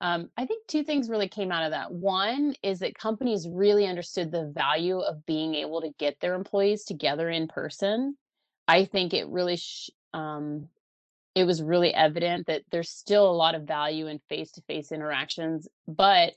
um, 0.00 0.30
I 0.36 0.46
think 0.46 0.66
two 0.66 0.82
things 0.82 1.08
really 1.08 1.28
came 1.28 1.52
out 1.52 1.64
of 1.64 1.72
that. 1.72 1.92
One 1.92 2.54
is 2.62 2.80
that 2.80 2.98
companies 2.98 3.48
really 3.48 3.86
understood 3.86 4.30
the 4.30 4.52
value 4.54 4.98
of 4.98 5.26
being 5.26 5.54
able 5.54 5.80
to 5.82 5.92
get 5.98 6.16
their 6.20 6.34
employees 6.34 6.84
together 6.84 7.28
in 7.28 7.48
person. 7.48 8.16
I 8.66 8.84
think 8.84 9.12
it 9.12 9.28
really, 9.28 9.56
sh- 9.56 9.90
um, 10.14 10.68
it 11.34 11.44
was 11.44 11.62
really 11.62 11.92
evident 11.94 12.46
that 12.46 12.62
there's 12.70 12.90
still 12.90 13.30
a 13.30 13.32
lot 13.32 13.54
of 13.54 13.62
value 13.62 14.06
in 14.06 14.20
face 14.28 14.52
to 14.52 14.62
face 14.62 14.92
interactions, 14.92 15.68
but 15.86 16.32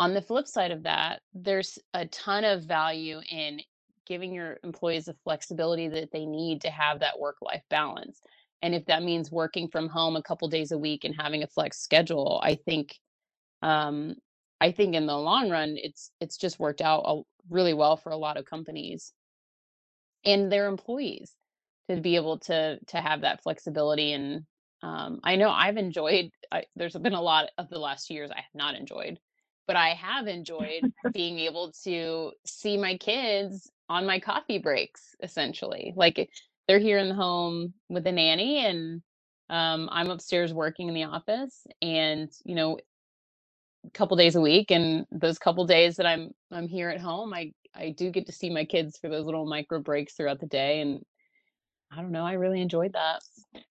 on 0.00 0.14
the 0.14 0.22
flip 0.22 0.46
side 0.46 0.70
of 0.70 0.84
that, 0.84 1.20
there's 1.34 1.78
a 1.94 2.06
ton 2.06 2.44
of 2.44 2.64
value 2.64 3.20
in 3.30 3.60
giving 4.06 4.32
your 4.32 4.58
employees 4.64 5.06
the 5.06 5.16
flexibility 5.24 5.88
that 5.88 6.10
they 6.12 6.24
need 6.24 6.62
to 6.62 6.70
have 6.70 7.00
that 7.00 7.18
work 7.18 7.36
life 7.42 7.62
balance. 7.68 8.20
And 8.62 8.74
if 8.74 8.86
that 8.86 9.02
means 9.02 9.30
working 9.30 9.68
from 9.68 9.88
home 9.88 10.16
a 10.16 10.22
couple 10.22 10.48
days 10.48 10.72
a 10.72 10.78
week 10.78 11.04
and 11.04 11.14
having 11.18 11.42
a 11.42 11.48
flex 11.48 11.78
schedule, 11.80 12.40
I 12.42 12.54
think 12.54 12.96
um, 13.62 14.16
I 14.60 14.72
think 14.72 14.94
in 14.94 15.06
the 15.06 15.16
long 15.16 15.50
run 15.50 15.76
it's 15.76 16.10
it's 16.20 16.36
just 16.36 16.58
worked 16.58 16.80
out 16.80 17.24
really 17.50 17.74
well 17.74 17.96
for 17.96 18.10
a 18.10 18.16
lot 18.16 18.36
of 18.36 18.44
companies 18.44 19.12
and 20.24 20.50
their 20.50 20.66
employees 20.66 21.32
to 21.88 22.00
be 22.00 22.16
able 22.16 22.38
to 22.40 22.78
to 22.86 22.96
have 23.00 23.22
that 23.22 23.42
flexibility 23.42 24.12
and 24.12 24.44
um, 24.82 25.20
I 25.24 25.36
know 25.36 25.50
I've 25.50 25.76
enjoyed 25.76 26.30
I, 26.52 26.64
there's 26.76 26.94
been 26.94 27.14
a 27.14 27.22
lot 27.22 27.50
of 27.58 27.68
the 27.68 27.78
last 27.78 28.10
years 28.10 28.30
I 28.30 28.36
have 28.36 28.54
not 28.54 28.74
enjoyed 28.74 29.18
but 29.68 29.76
I 29.76 29.90
have 29.90 30.26
enjoyed 30.26 30.82
being 31.12 31.38
able 31.38 31.72
to 31.84 32.32
see 32.44 32.76
my 32.76 32.96
kids 32.96 33.70
on 33.88 34.06
my 34.06 34.18
coffee 34.18 34.58
breaks, 34.58 35.14
essentially. 35.22 35.92
Like 35.94 36.30
they're 36.66 36.80
here 36.80 36.98
in 36.98 37.10
the 37.10 37.14
home 37.14 37.74
with 37.88 38.06
a 38.08 38.12
nanny, 38.12 38.64
and 38.66 39.02
um, 39.50 39.88
I'm 39.92 40.10
upstairs 40.10 40.52
working 40.52 40.88
in 40.88 40.94
the 40.94 41.04
office, 41.04 41.66
and 41.80 42.30
you 42.44 42.56
know, 42.56 42.78
a 43.86 43.90
couple 43.90 44.16
days 44.16 44.34
a 44.34 44.40
week, 44.40 44.72
and 44.72 45.06
those 45.12 45.38
couple 45.38 45.66
days 45.66 45.96
that 45.96 46.06
I'm 46.06 46.30
I'm 46.50 46.66
here 46.66 46.88
at 46.88 47.00
home, 47.00 47.32
I 47.32 47.52
I 47.74 47.90
do 47.90 48.10
get 48.10 48.26
to 48.26 48.32
see 48.32 48.50
my 48.50 48.64
kids 48.64 48.98
for 48.98 49.08
those 49.08 49.26
little 49.26 49.46
micro 49.46 49.80
breaks 49.80 50.14
throughout 50.14 50.40
the 50.40 50.46
day, 50.46 50.80
and 50.80 51.02
I 51.92 51.96
don't 51.96 52.10
know, 52.12 52.24
I 52.24 52.32
really 52.32 52.62
enjoyed 52.62 52.94
that 52.94 53.20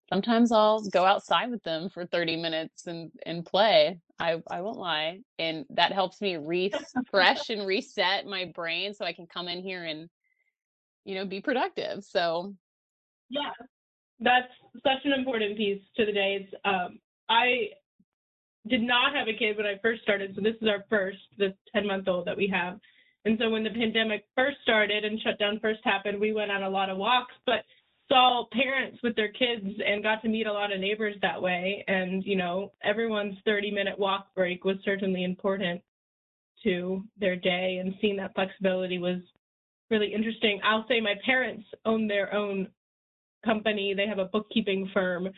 sometimes 0.08 0.52
I'll 0.52 0.82
go 0.88 1.04
outside 1.04 1.50
with 1.50 1.62
them 1.62 1.88
for 1.88 2.06
30 2.06 2.36
minutes 2.36 2.86
and 2.86 3.10
and 3.26 3.44
play. 3.44 3.98
I 4.18 4.42
I 4.50 4.60
won't 4.60 4.78
lie. 4.78 5.20
And 5.38 5.64
that 5.70 5.92
helps 5.92 6.20
me 6.20 6.36
refresh 6.40 7.50
and 7.50 7.66
reset 7.66 8.26
my 8.26 8.46
brain 8.54 8.94
so 8.94 9.04
I 9.04 9.12
can 9.12 9.26
come 9.26 9.48
in 9.48 9.62
here 9.62 9.84
and 9.84 10.08
you 11.04 11.14
know, 11.14 11.24
be 11.24 11.40
productive. 11.40 12.04
So 12.04 12.54
yeah. 13.30 13.50
That's 14.20 14.48
such 14.82 15.04
an 15.04 15.12
important 15.12 15.56
piece 15.56 15.80
to 15.96 16.04
the 16.04 16.12
days. 16.12 16.46
Um, 16.64 16.98
I 17.28 17.68
did 18.68 18.82
not 18.82 19.14
have 19.14 19.28
a 19.28 19.32
kid 19.32 19.56
when 19.56 19.64
I 19.64 19.78
first 19.80 20.02
started, 20.02 20.32
so 20.34 20.42
this 20.42 20.56
is 20.60 20.68
our 20.68 20.84
first, 20.90 21.18
the 21.38 21.54
10 21.72 21.86
month 21.86 22.08
old 22.08 22.26
that 22.26 22.36
we 22.36 22.48
have. 22.48 22.80
And 23.24 23.38
so 23.38 23.48
when 23.50 23.62
the 23.62 23.70
pandemic 23.70 24.24
first 24.34 24.56
started 24.62 25.04
and 25.04 25.20
shutdown 25.20 25.60
first 25.60 25.80
happened, 25.84 26.20
we 26.20 26.32
went 26.32 26.50
on 26.50 26.62
a 26.62 26.68
lot 26.68 26.90
of 26.90 26.98
walks, 26.98 27.34
but 27.46 27.60
saw 28.08 28.44
parents 28.52 28.98
with 29.02 29.14
their 29.16 29.32
kids 29.32 29.66
and 29.86 30.02
got 30.02 30.22
to 30.22 30.28
meet 30.28 30.46
a 30.46 30.52
lot 30.52 30.72
of 30.72 30.80
neighbors 30.80 31.16
that 31.22 31.40
way. 31.40 31.84
And, 31.88 32.24
you 32.24 32.36
know, 32.36 32.72
everyone's 32.82 33.36
30 33.44 33.70
minute 33.70 33.98
walk 33.98 34.34
break 34.34 34.64
was 34.64 34.76
certainly 34.84 35.24
important 35.24 35.82
to 36.64 37.04
their 37.20 37.36
day 37.36 37.80
and 37.82 37.94
seeing 38.00 38.16
that 38.16 38.34
flexibility 38.34 38.98
was 38.98 39.20
really 39.90 40.12
interesting. 40.12 40.60
I'll 40.64 40.86
say 40.88 41.00
my 41.00 41.14
parents 41.24 41.64
own 41.84 42.08
their 42.08 42.34
own 42.34 42.68
company. 43.44 43.94
They 43.94 44.06
have 44.06 44.18
a 44.18 44.24
bookkeeping 44.26 44.90
firm 44.92 45.28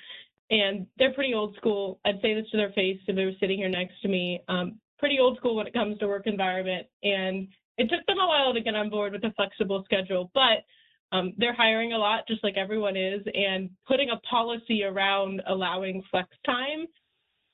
and 0.50 0.86
they're 0.98 1.12
pretty 1.12 1.34
old 1.34 1.56
school. 1.56 2.00
I'd 2.04 2.20
say 2.22 2.34
this 2.34 2.50
to 2.50 2.56
their 2.56 2.72
face 2.72 3.00
if 3.06 3.16
they 3.16 3.24
were 3.24 3.32
sitting 3.40 3.58
here 3.58 3.68
next 3.68 4.00
to 4.02 4.08
me. 4.08 4.40
Um, 4.48 4.80
pretty 4.98 5.18
old 5.18 5.36
school 5.36 5.56
when 5.56 5.66
it 5.66 5.72
comes 5.72 5.98
to 5.98 6.08
work 6.08 6.26
environment. 6.26 6.86
And 7.02 7.48
it 7.78 7.88
took 7.88 8.04
them 8.06 8.18
a 8.18 8.26
while 8.26 8.52
to 8.52 8.60
get 8.60 8.74
on 8.74 8.90
board 8.90 9.12
with 9.12 9.24
a 9.24 9.32
flexible 9.32 9.82
schedule, 9.84 10.30
but 10.34 10.64
um, 11.12 11.32
they're 11.38 11.54
hiring 11.54 11.92
a 11.92 11.98
lot, 11.98 12.26
just 12.28 12.44
like 12.44 12.56
everyone 12.56 12.96
is, 12.96 13.22
and 13.34 13.70
putting 13.86 14.10
a 14.10 14.20
policy 14.20 14.84
around 14.84 15.42
allowing 15.46 16.02
flex 16.10 16.28
time. 16.46 16.86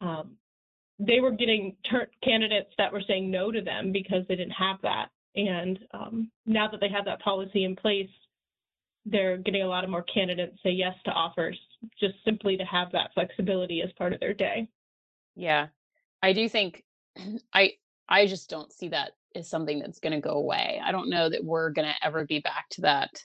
Um, 0.01 0.37
they 0.99 1.21
were 1.21 1.31
getting 1.31 1.77
candidates 2.23 2.71
that 2.79 2.93
were 2.93 3.03
saying 3.07 3.31
no 3.31 3.51
to 3.51 3.61
them 3.61 3.93
because 3.93 4.25
they 4.29 4.37
didn't 4.37 4.53
have 4.53 4.77
that. 4.83 5.09
And 5.35 5.79
um, 5.93 6.31
now 6.47 6.69
that 6.69 6.81
they 6.81 6.89
have 6.89 7.05
that 7.05 7.21
policy 7.21 7.65
in 7.65 7.77
place, 7.77 8.09
they're 9.05 9.37
getting 9.37 9.63
a 9.63 9.69
lot 9.69 9.85
of 9.85 9.91
more 9.91 10.03
candidates 10.03 10.57
say 10.63 10.71
yes 10.71 10.95
to 11.05 11.11
offers 11.11 11.59
just 12.01 12.15
simply 12.25 12.57
to 12.57 12.65
have 12.65 12.91
that 12.93 13.11
flexibility 13.15 13.83
as 13.83 13.93
part 13.93 14.13
of 14.13 14.21
their 14.21 14.35
day. 14.35 14.69
Yeah. 15.35 15.69
I 16.23 16.33
do 16.33 16.49
think 16.49 16.83
I 17.53 17.73
I 18.09 18.27
just 18.27 18.49
don't 18.49 18.73
see 18.73 18.89
that 18.89 19.13
as 19.35 19.49
something 19.49 19.79
that's 19.79 19.99
going 19.99 20.13
to 20.13 20.21
go 20.21 20.35
away. 20.35 20.81
I 20.83 20.93
don't 20.93 21.11
know 21.11 21.29
that 21.29 21.45
we're 21.45 21.71
going 21.71 21.89
to 21.89 22.07
ever 22.07 22.25
be 22.25 22.41
back 22.41 22.69
to 22.71 22.83
that 22.83 23.23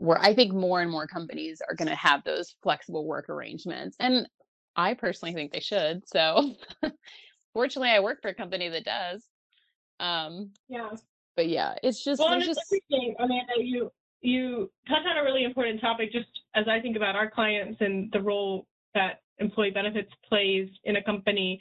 where 0.00 0.18
I 0.18 0.34
think 0.34 0.54
more 0.54 0.80
and 0.80 0.90
more 0.90 1.06
companies 1.06 1.60
are 1.68 1.74
going 1.74 1.88
to 1.88 1.94
have 1.94 2.24
those 2.24 2.56
flexible 2.62 3.04
work 3.04 3.28
arrangements. 3.28 3.96
And 4.00 4.26
I 4.74 4.94
personally 4.94 5.34
think 5.34 5.52
they 5.52 5.60
should. 5.60 6.08
So 6.08 6.54
fortunately 7.52 7.90
I 7.90 8.00
work 8.00 8.22
for 8.22 8.28
a 8.28 8.34
company 8.34 8.70
that 8.70 8.84
does. 8.84 9.22
Um 10.00 10.52
yeah. 10.68 10.88
But 11.36 11.48
yeah, 11.48 11.74
it's 11.82 12.02
just 12.02 12.18
well, 12.18 12.32
it's 12.32 12.46
just 12.46 12.60
everything, 12.66 13.14
Amanda, 13.18 13.52
you 13.58 13.92
you 14.22 14.70
touch 14.88 15.02
on 15.06 15.18
a 15.18 15.22
really 15.22 15.44
important 15.44 15.82
topic 15.82 16.12
just 16.12 16.28
as 16.54 16.66
I 16.66 16.80
think 16.80 16.96
about 16.96 17.14
our 17.14 17.30
clients 17.30 17.78
and 17.80 18.10
the 18.12 18.20
role 18.20 18.66
that 18.94 19.20
employee 19.38 19.70
benefits 19.70 20.10
plays 20.26 20.68
in 20.84 20.96
a 20.96 21.02
company. 21.02 21.60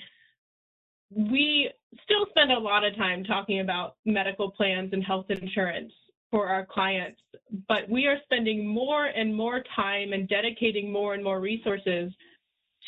We 1.12 1.70
still 2.04 2.26
spend 2.30 2.54
a 2.54 2.60
lot 2.60 2.86
of 2.86 2.96
time 2.96 3.26
talking 3.26 3.60
about 3.60 3.96
medical 4.06 4.52
plans 4.52 4.94
and 4.94 5.04
health 5.04 5.26
insurance 5.30 5.92
for 6.32 6.48
our 6.48 6.66
clients, 6.66 7.20
but 7.68 7.90
we 7.90 8.06
are 8.06 8.18
spending 8.24 8.68
more 8.68 9.06
and 9.06 9.34
more 9.34 9.64
time 9.76 10.14
and 10.14 10.30
dedicating 10.30 10.92
more 10.92 11.14
and 11.14 11.24
more 11.24 11.40
resources 11.40 12.12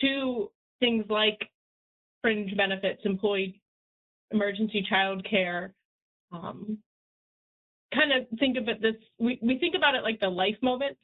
to 0.02 0.52
things 0.80 1.06
like 1.10 1.40
fringe 2.22 2.56
benefits, 2.56 3.02
employee 3.04 3.60
emergency 4.32 4.86
child 4.88 5.26
care, 5.30 5.74
um, 6.32 6.78
kind 7.94 8.12
of 8.12 8.40
think 8.40 8.58
of 8.58 8.68
it 8.68 8.82
this 8.82 8.96
we, 9.20 9.40
we 9.42 9.58
think 9.58 9.76
about 9.76 9.96
it 9.96 10.04
like 10.04 10.20
the 10.20 10.28
life 10.28 10.56
moments 10.62 11.00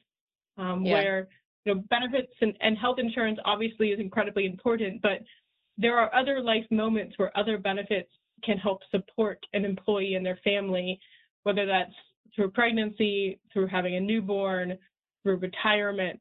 um, 0.56 0.84
yeah. 0.84 0.92
where 0.92 1.28
you 1.64 1.74
know 1.74 1.82
benefits 1.90 2.32
and, 2.40 2.54
and 2.60 2.78
health 2.78 2.98
insurance 2.98 3.38
obviously 3.44 3.88
is 3.88 4.00
incredibly 4.00 4.46
important 4.46 5.00
but 5.02 5.20
there 5.76 5.98
are 5.98 6.14
other 6.14 6.40
life 6.40 6.64
moments 6.70 7.14
where 7.18 7.36
other 7.36 7.58
benefits 7.58 8.08
can 8.42 8.56
help 8.58 8.80
support 8.90 9.38
an 9.52 9.64
employee 9.64 10.14
and 10.14 10.24
their 10.24 10.38
family 10.42 10.98
whether 11.42 11.66
that's 11.66 11.94
through 12.34 12.50
pregnancy 12.50 13.40
through 13.52 13.66
having 13.66 13.96
a 13.96 14.00
newborn 14.00 14.76
through 15.22 15.36
retirement 15.36 16.20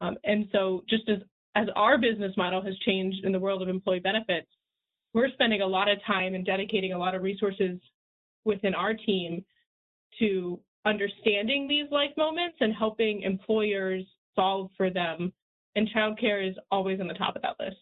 um, 0.00 0.16
and 0.24 0.48
so 0.52 0.82
just 0.88 1.08
as 1.08 1.18
as 1.56 1.68
our 1.76 1.98
business 1.98 2.32
model 2.36 2.60
has 2.60 2.76
changed 2.84 3.24
in 3.24 3.32
the 3.32 3.38
world 3.38 3.62
of 3.62 3.68
employee 3.68 4.00
benefits 4.00 4.48
we're 5.14 5.30
spending 5.30 5.62
a 5.62 5.66
lot 5.66 5.88
of 5.88 5.98
time 6.06 6.34
and 6.34 6.44
dedicating 6.44 6.92
a 6.92 6.98
lot 6.98 7.14
of 7.14 7.22
resources 7.22 7.78
within 8.44 8.74
our 8.74 8.94
team 8.94 9.44
to 10.18 10.60
understanding 10.84 11.66
these 11.66 11.86
life 11.90 12.10
moments 12.16 12.56
and 12.60 12.74
helping 12.74 13.22
employers 13.22 14.04
solve 14.34 14.70
for 14.76 14.90
them. 14.90 15.32
And 15.76 15.88
childcare 15.88 16.48
is 16.48 16.56
always 16.70 17.00
on 17.00 17.08
the 17.08 17.14
top 17.14 17.36
of 17.36 17.42
that 17.42 17.56
list. 17.58 17.76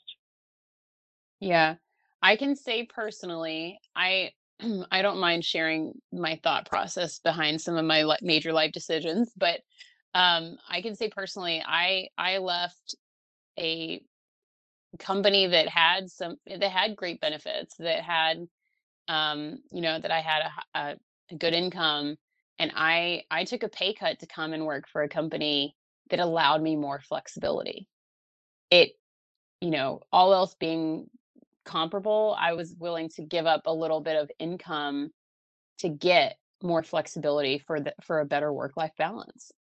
Yeah. 1.41 1.75
I 2.23 2.37
can 2.37 2.55
say 2.55 2.85
personally, 2.85 3.79
I 3.97 4.31
I 4.93 5.03
don't 5.03 5.21
mind 5.21 5.45
sharing 5.45 5.95
my 6.13 6.41
thought 6.43 6.69
process 6.69 7.19
behind 7.19 7.61
some 7.61 7.77
of 7.77 7.85
my 7.85 8.05
major 8.23 8.53
life 8.53 8.73
decisions, 8.73 9.33
but 9.37 9.61
um, 10.15 10.57
I 10.69 10.83
can 10.83 10.95
say 10.97 11.09
personally, 11.09 11.63
I 11.67 12.09
I 12.19 12.39
left 12.39 12.97
a 13.59 14.03
company 14.99 15.47
that 15.49 15.69
had 15.69 16.11
some 16.11 16.37
that 16.47 16.63
had 16.63 16.97
great 16.97 17.21
benefits, 17.21 17.77
that 17.79 18.03
had 18.03 18.47
um, 19.09 19.59
you 19.73 19.81
know, 19.81 19.99
that 19.99 20.11
I 20.11 20.21
had 20.21 20.43
a, 20.75 20.79
a 20.79 20.97
a 21.33 21.37
good 21.37 21.55
income 21.55 22.17
and 22.59 22.73
i 22.77 23.23
i 23.31 23.45
took 23.45 23.63
a 23.63 23.69
pay 23.69 23.95
cut 23.95 24.19
to 24.21 24.27
come 24.27 24.53
and 24.53 24.67
work 24.67 24.87
for 24.89 25.03
a 25.03 25.09
company 25.09 25.75
that 26.11 26.21
allowed 26.21 26.63
me 26.63 26.77
more 26.77 27.01
flexibility. 27.01 27.89
It 28.71 28.93
you 29.61 29.71
know 29.71 30.01
all 30.13 30.35
else 30.35 30.55
being 30.61 31.09
comparable 31.65 32.37
i 32.39 32.53
was 32.53 32.75
willing 32.79 33.09
to 33.09 33.23
give 33.23 33.47
up 33.47 33.63
a 33.67 33.73
little 33.73 34.01
bit 34.01 34.17
of 34.17 34.31
income 34.39 35.11
to 35.79 35.89
get 35.89 36.37
more 36.63 36.83
flexibility 36.83 37.59
for 37.59 37.81
the 37.81 37.93
for 38.03 38.21
a 38.21 38.25
better 38.25 38.53
work 38.53 38.77
life 38.77 38.93
balance. 38.97 39.53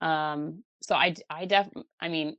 Um 0.00 0.64
so 0.82 0.94
i 0.94 1.14
i 1.28 1.44
def 1.44 1.68
i 2.00 2.08
mean 2.08 2.36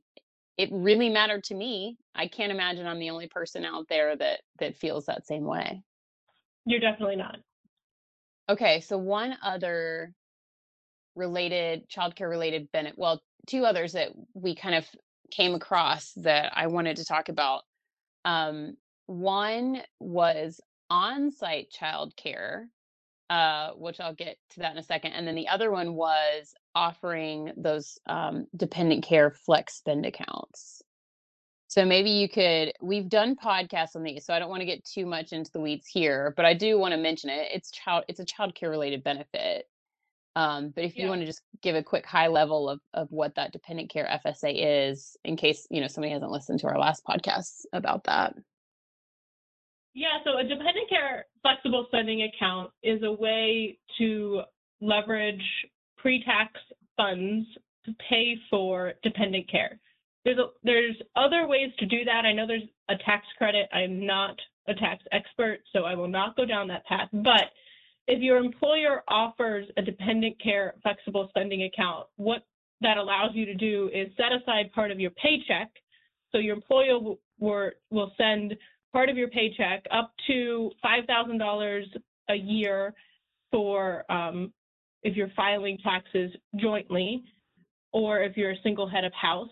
it 0.58 0.68
really 0.72 1.08
mattered 1.08 1.44
to 1.44 1.54
me. 1.54 1.96
I 2.14 2.26
can't 2.26 2.52
imagine 2.52 2.86
i'm 2.86 2.98
the 2.98 3.10
only 3.10 3.28
person 3.28 3.64
out 3.64 3.86
there 3.88 4.16
that 4.16 4.40
that 4.58 4.76
feels 4.76 5.06
that 5.06 5.26
same 5.26 5.44
way. 5.44 5.82
You're 6.66 6.80
definitely 6.80 7.16
not. 7.16 7.38
Okay, 8.48 8.80
so 8.80 8.98
one 8.98 9.36
other 9.42 10.12
related 11.14 11.88
childcare 11.88 12.28
related 12.28 12.70
benefit, 12.72 12.98
well, 12.98 13.22
two 13.46 13.64
others 13.64 13.92
that 13.92 14.10
we 14.34 14.54
kind 14.54 14.74
of 14.74 14.86
came 15.30 15.54
across 15.54 16.12
that 16.16 16.52
I 16.54 16.66
wanted 16.66 16.96
to 16.96 17.04
talk 17.04 17.28
about. 17.28 17.62
Um, 18.24 18.76
one 19.06 19.82
was 19.98 20.60
on-site 20.90 21.72
childcare, 21.78 22.66
uh, 23.30 23.70
which 23.72 23.98
I'll 24.00 24.14
get 24.14 24.36
to 24.50 24.60
that 24.60 24.72
in 24.72 24.78
a 24.78 24.82
second, 24.82 25.12
and 25.12 25.26
then 25.26 25.34
the 25.34 25.48
other 25.48 25.70
one 25.70 25.94
was 25.94 26.54
offering 26.74 27.52
those 27.56 27.98
um, 28.06 28.46
dependent 28.56 29.04
care 29.04 29.30
flex 29.30 29.74
spend 29.74 30.06
accounts. 30.06 30.82
So 31.68 31.86
maybe 31.86 32.10
you 32.10 32.28
could, 32.28 32.74
we've 32.82 33.08
done 33.08 33.34
podcasts 33.34 33.96
on 33.96 34.02
these, 34.02 34.26
so 34.26 34.34
I 34.34 34.38
don't 34.38 34.50
want 34.50 34.60
to 34.60 34.66
get 34.66 34.84
too 34.84 35.06
much 35.06 35.32
into 35.32 35.50
the 35.50 35.60
weeds 35.60 35.86
here, 35.86 36.34
but 36.36 36.44
I 36.44 36.52
do 36.52 36.78
want 36.78 36.92
to 36.92 36.98
mention 36.98 37.30
it. 37.30 37.48
It's 37.50 37.70
child, 37.70 38.04
it's 38.08 38.20
a 38.20 38.26
child 38.26 38.54
care 38.54 38.68
related 38.68 39.02
benefit. 39.02 39.66
Um, 40.34 40.70
but 40.74 40.84
if 40.84 40.96
you 40.96 41.08
want 41.08 41.20
to 41.20 41.26
just 41.26 41.42
give 41.62 41.76
a 41.76 41.82
quick 41.82 42.06
high 42.06 42.28
level 42.28 42.68
of, 42.68 42.80
of 42.94 43.08
what 43.10 43.34
that 43.34 43.52
dependent 43.52 43.90
care 43.90 44.08
FSA 44.24 44.90
is, 44.90 45.16
in 45.24 45.36
case, 45.36 45.66
you 45.70 45.80
know, 45.80 45.88
somebody 45.88 46.12
hasn't 46.12 46.30
listened 46.30 46.60
to 46.60 46.68
our 46.68 46.78
last 46.78 47.04
podcast 47.04 47.66
about 47.72 48.04
that. 48.04 48.34
Yeah, 49.94 50.18
so 50.24 50.38
a 50.38 50.42
dependent 50.42 50.88
care 50.88 51.26
flexible 51.42 51.84
spending 51.88 52.22
account 52.22 52.70
is 52.82 53.02
a 53.02 53.12
way 53.12 53.78
to 53.98 54.42
leverage 54.80 55.44
pre-tax 55.98 56.52
funds 56.96 57.46
to 57.84 57.94
pay 58.08 58.36
for 58.50 58.94
dependent 59.02 59.50
care 59.50 59.78
there's 60.24 60.38
a, 60.38 60.46
there's 60.62 60.96
other 61.16 61.46
ways 61.46 61.70
to 61.78 61.86
do 61.86 62.04
that. 62.04 62.24
I 62.24 62.32
know 62.32 62.46
there's 62.46 62.62
a 62.88 62.94
tax 63.04 63.26
credit. 63.38 63.68
I'm 63.72 64.06
not 64.06 64.36
a 64.68 64.74
tax 64.74 65.02
expert, 65.10 65.60
so 65.72 65.84
I 65.84 65.94
will 65.94 66.08
not 66.08 66.36
go 66.36 66.44
down 66.44 66.68
that 66.68 66.86
path. 66.86 67.08
But 67.12 67.50
if 68.06 68.20
your 68.20 68.38
employer 68.38 69.02
offers 69.08 69.66
a 69.76 69.82
dependent 69.82 70.40
care 70.42 70.74
flexible 70.82 71.26
spending 71.30 71.64
account, 71.64 72.06
what 72.16 72.44
that 72.80 72.96
allows 72.96 73.30
you 73.34 73.46
to 73.46 73.54
do 73.54 73.90
is 73.94 74.08
set 74.16 74.32
aside 74.32 74.72
part 74.72 74.90
of 74.90 74.98
your 74.98 75.12
paycheck. 75.12 75.70
So 76.32 76.38
your 76.38 76.54
employer 76.56 76.98
will, 77.38 78.12
send 78.16 78.56
part 78.92 79.08
of 79.08 79.16
your 79.16 79.28
paycheck 79.28 79.84
up 79.90 80.12
to 80.26 80.70
$5,000 80.84 81.82
a 82.30 82.34
year 82.34 82.94
for 83.50 84.10
um, 84.10 84.52
if 85.02 85.16
you're 85.16 85.30
filing 85.36 85.78
taxes 85.82 86.32
jointly 86.56 87.22
or 87.92 88.20
if 88.20 88.36
you're 88.36 88.52
a 88.52 88.62
single 88.62 88.88
head 88.88 89.04
of 89.04 89.12
house 89.12 89.50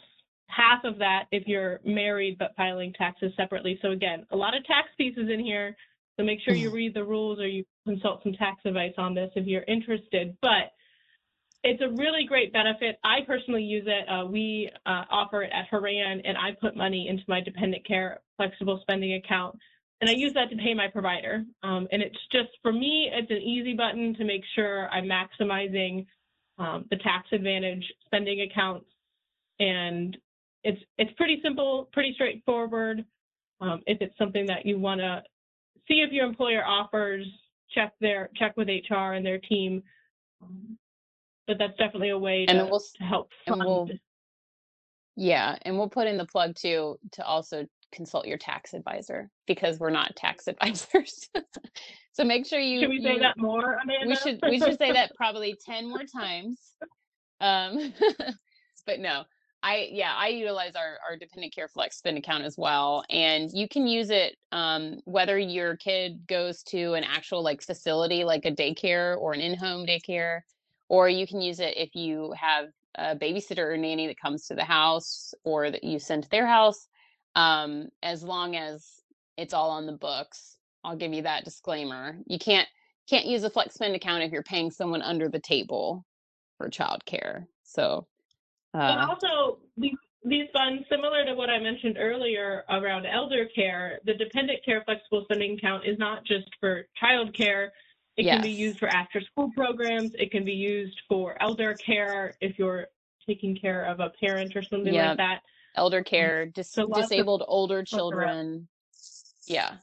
half 0.51 0.85
of 0.85 0.99
that 0.99 1.25
if 1.31 1.47
you're 1.47 1.81
married 1.85 2.37
but 2.39 2.55
filing 2.57 2.93
taxes 2.95 3.33
separately. 3.37 3.79
So 3.83 3.93
again, 3.93 4.27
a 4.31 4.37
lot 4.37 4.57
of 4.57 4.65
tax 4.65 4.89
pieces 4.99 5.29
in 5.33 5.41
here. 5.41 5.77
So 6.19 6.25
make 6.25 6.41
sure 6.45 6.55
you 6.55 6.69
mm-hmm. 6.69 6.77
read 6.77 6.95
the 6.95 7.05
rules 7.05 7.39
or 7.39 7.47
you 7.47 7.65
consult 7.87 8.23
some 8.23 8.33
tax 8.35 8.61
advice 8.65 8.93
on 8.99 9.15
this 9.15 9.31
if 9.37 9.47
you're 9.47 9.65
interested. 9.67 10.37
But 10.43 10.73
it's 11.63 11.83
a 11.83 11.89
really 11.91 12.25
great 12.27 12.53
benefit. 12.53 12.97
I 13.05 13.21
personally 13.27 13.63
use 13.63 13.87
it. 13.87 14.09
Uh, 14.09 14.27
we 14.27 14.71
uh, 14.87 15.05
offer 15.11 15.43
it 15.43 15.51
at 15.53 15.67
Horan, 15.69 16.23
and 16.25 16.37
I 16.37 16.53
put 16.61 16.77
money 16.77 17.09
into 17.09 17.23
my 17.29 17.41
dependent 17.41 17.87
care 17.87 18.21
flexible 18.37 18.79
spending 18.83 19.15
account 19.15 19.59
and 20.01 20.09
I 20.09 20.15
use 20.15 20.33
that 20.35 20.51
to 20.51 20.57
pay 20.57 20.75
my 20.75 20.89
provider. 20.89 21.45
Um, 21.63 21.87
and 21.93 22.03
it's 22.03 22.17
just 22.33 22.49
for 22.63 22.73
me, 22.73 23.11
it's 23.13 23.31
an 23.31 23.39
easy 23.39 23.75
button 23.75 24.15
to 24.15 24.25
make 24.25 24.43
sure 24.55 24.89
I'm 24.89 25.05
maximizing 25.05 26.07
um, 26.59 26.87
the 26.91 26.97
tax 26.97 27.29
advantage 27.33 27.85
spending 28.07 28.43
accounts, 28.43 28.87
and 29.59 30.17
it's 30.65 30.81
it's 30.99 31.13
pretty 31.17 31.41
simple, 31.43 31.89
pretty 31.93 32.13
straightforward. 32.15 33.05
Um, 33.61 33.81
if 33.87 34.01
it's 34.01 34.17
something 34.17 34.47
that 34.47 34.65
you 34.65 34.79
want 34.79 35.01
to 35.01 35.23
see 35.89 36.01
if 36.01 36.13
your 36.13 36.27
employer 36.27 36.65
offers, 36.65 37.27
check 37.71 37.93
their 38.01 38.31
check 38.37 38.57
with 38.57 38.69
HR 38.69 39.13
and 39.15 39.25
their 39.25 39.39
team. 39.39 39.83
But 41.47 41.59
that's 41.59 41.77
definitely 41.79 42.11
a 42.11 42.19
way 42.19 42.47
to, 42.47 42.53
And 42.53 42.71
we'll 42.71 42.81
to 42.81 43.03
help 43.05 43.31
and 43.47 43.57
we'll- 43.65 43.89
Yeah, 45.17 45.59
and 45.63 45.77
we'll 45.77 45.89
put 45.89 46.07
in 46.07 46.17
the 46.17 46.27
plug 46.27 46.55
too 46.55 46.99
to 47.13 47.25
also 47.25 47.67
consult 47.93 48.27
your 48.27 48.39
tax 48.39 48.73
advisor 48.73 49.29
because 49.47 49.81
we're 49.81 49.91
not 49.91 50.15
tax 50.17 50.47
advisors. 50.49 51.29
so 52.13 52.25
make 52.25 52.47
sure 52.47 52.61
you 52.61 52.81
Should 52.81 52.91
we 52.91 53.03
say 53.03 53.15
you- 53.15 53.21
that 53.21 53.37
more, 53.39 53.75
Amanda? 53.83 54.07
we 54.07 54.17
should 54.17 54.39
we 54.49 54.59
should 54.61 54.79
say 54.79 54.93
that 54.93 55.13
probably 55.17 55.57
10 55.67 55.89
more 55.89 56.05
times 56.05 56.73
um 57.41 57.93
but 58.87 59.01
no 59.01 59.25
i 59.63 59.89
yeah 59.91 60.15
i 60.17 60.29
utilize 60.29 60.75
our 60.75 60.99
our 61.09 61.17
dependent 61.17 61.55
care 61.55 61.69
flex 61.69 61.97
spend 61.97 62.17
account 62.17 62.45
as 62.45 62.57
well 62.57 63.05
and 63.11 63.51
you 63.53 63.69
can 63.69 63.87
use 63.87 64.11
it 64.11 64.37
um 64.53 65.01
whether 65.05 65.39
your 65.39 65.77
kid 65.77 66.27
goes 66.27 66.63
to 66.63 66.95
an 66.95 67.05
actual 67.05 67.43
like 67.43 67.63
facility 67.63 68.25
like 68.25 68.45
a 68.45 68.51
daycare 68.51 69.17
or 69.19 69.33
an 69.33 69.41
in-home 69.41 69.87
daycare 69.87 70.41
or 70.89 71.09
you 71.09 71.27
can 71.27 71.41
use 71.41 71.61
it 71.61 71.77
if 71.77 71.95
you 71.95 72.33
have 72.37 72.67
a 72.97 73.17
babysitter 73.17 73.73
or 73.73 73.77
nanny 73.77 74.07
that 74.07 74.21
comes 74.21 74.47
to 74.47 74.55
the 74.55 74.65
house 74.65 75.33
or 75.45 75.71
that 75.71 75.85
you 75.85 75.99
send 75.99 76.23
to 76.23 76.31
their 76.31 76.47
house 76.47 76.89
um 77.37 77.89
as 78.03 78.23
long 78.23 78.57
as 78.57 78.87
it's 79.37 79.55
all 79.55 79.71
on 79.71 79.87
the 79.87 79.93
books 79.93 80.57
i'll 80.85 80.97
give 80.97 81.13
you 81.13 81.23
that 81.23 81.45
disclaimer 81.45 82.19
you 82.27 82.39
can't 82.39 82.69
can't 83.09 83.27
use 83.27 83.43
a 83.43 83.51
flex 83.51 83.75
spend 83.75 83.95
account 83.95 84.23
if 84.23 84.31
you're 84.31 84.43
paying 84.43 84.71
someone 84.71 85.03
under 85.03 85.29
the 85.29 85.41
table 85.41 86.05
for 86.61 86.69
childcare. 86.69 87.47
So, 87.65 88.07
And 88.75 89.01
uh, 89.01 89.07
also, 89.09 89.59
these, 89.77 89.95
these 90.25 90.49
funds, 90.53 90.85
similar 90.91 91.25
to 91.25 91.35
what 91.35 91.51
I 91.51 91.59
mentioned 91.59 91.97
earlier 91.99 92.65
around 92.71 93.07
elder 93.07 93.47
care, 93.55 93.99
the 94.05 94.15
dependent 94.15 94.65
care 94.65 94.83
flexible 94.85 95.25
spending 95.25 95.55
account 95.59 95.85
is 95.87 95.99
not 95.99 96.25
just 96.25 96.49
for 96.61 96.87
child 96.99 97.35
care. 97.37 97.73
It 98.17 98.25
can 98.25 98.43
be 98.43 98.51
used 98.51 98.79
for 98.79 98.89
after 98.89 99.21
school 99.21 99.51
programs. 99.57 100.13
It 100.19 100.31
can 100.31 100.45
be 100.45 100.53
used 100.53 101.01
for 101.09 101.41
elder 101.43 101.75
care 101.75 102.35
if 102.41 102.59
you're 102.59 102.87
taking 103.27 103.57
care 103.57 103.85
of 103.85 104.01
a 104.01 104.11
parent 104.21 104.55
or 104.57 104.63
something 104.63 104.93
Yeah. 104.93 105.11
like 105.11 105.17
that. 105.19 105.43
elder 105.77 106.03
care, 106.03 106.47
dis- 106.47 106.71
so 106.73 106.87
disabled 106.89 107.45
older 107.47 107.83
children. 107.85 108.69
Yeah, 109.47 109.77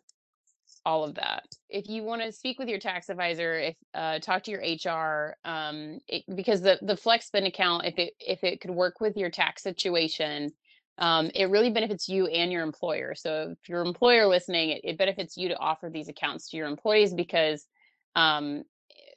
all 0.87 1.03
of 1.03 1.15
that. 1.15 1.43
If 1.69 1.89
you 1.89 2.01
want 2.03 2.21
to 2.21 2.31
speak 2.31 2.57
with 2.57 2.69
your 2.69 2.79
tax 2.79 3.09
advisor, 3.09 3.59
if 3.59 3.75
uh, 3.93 4.19
talk 4.19 4.43
to 4.43 4.51
your 4.51 4.61
HR, 4.61 5.35
um, 5.43 5.99
it, 6.07 6.23
because 6.33 6.61
the 6.61 6.79
the 6.81 6.95
flex 6.95 7.27
spend 7.27 7.45
account, 7.45 7.85
if 7.85 7.99
it 7.99 8.13
if 8.21 8.41
it 8.45 8.61
could 8.61 8.71
work 8.71 9.01
with 9.01 9.17
your 9.17 9.29
tax 9.29 9.63
situation, 9.63 10.49
um, 10.97 11.29
it 11.35 11.49
really 11.49 11.71
benefits 11.71 12.07
you 12.07 12.27
and 12.27 12.53
your 12.53 12.63
employer. 12.63 13.15
So 13.15 13.55
if 13.59 13.67
your 13.67 13.81
employer 13.81 14.27
listening, 14.27 14.69
it, 14.69 14.81
it 14.85 14.97
benefits 14.97 15.35
you 15.35 15.49
to 15.49 15.57
offer 15.57 15.89
these 15.89 16.07
accounts 16.07 16.49
to 16.49 16.57
your 16.57 16.67
employees 16.67 17.13
because, 17.13 17.67
um, 18.15 18.63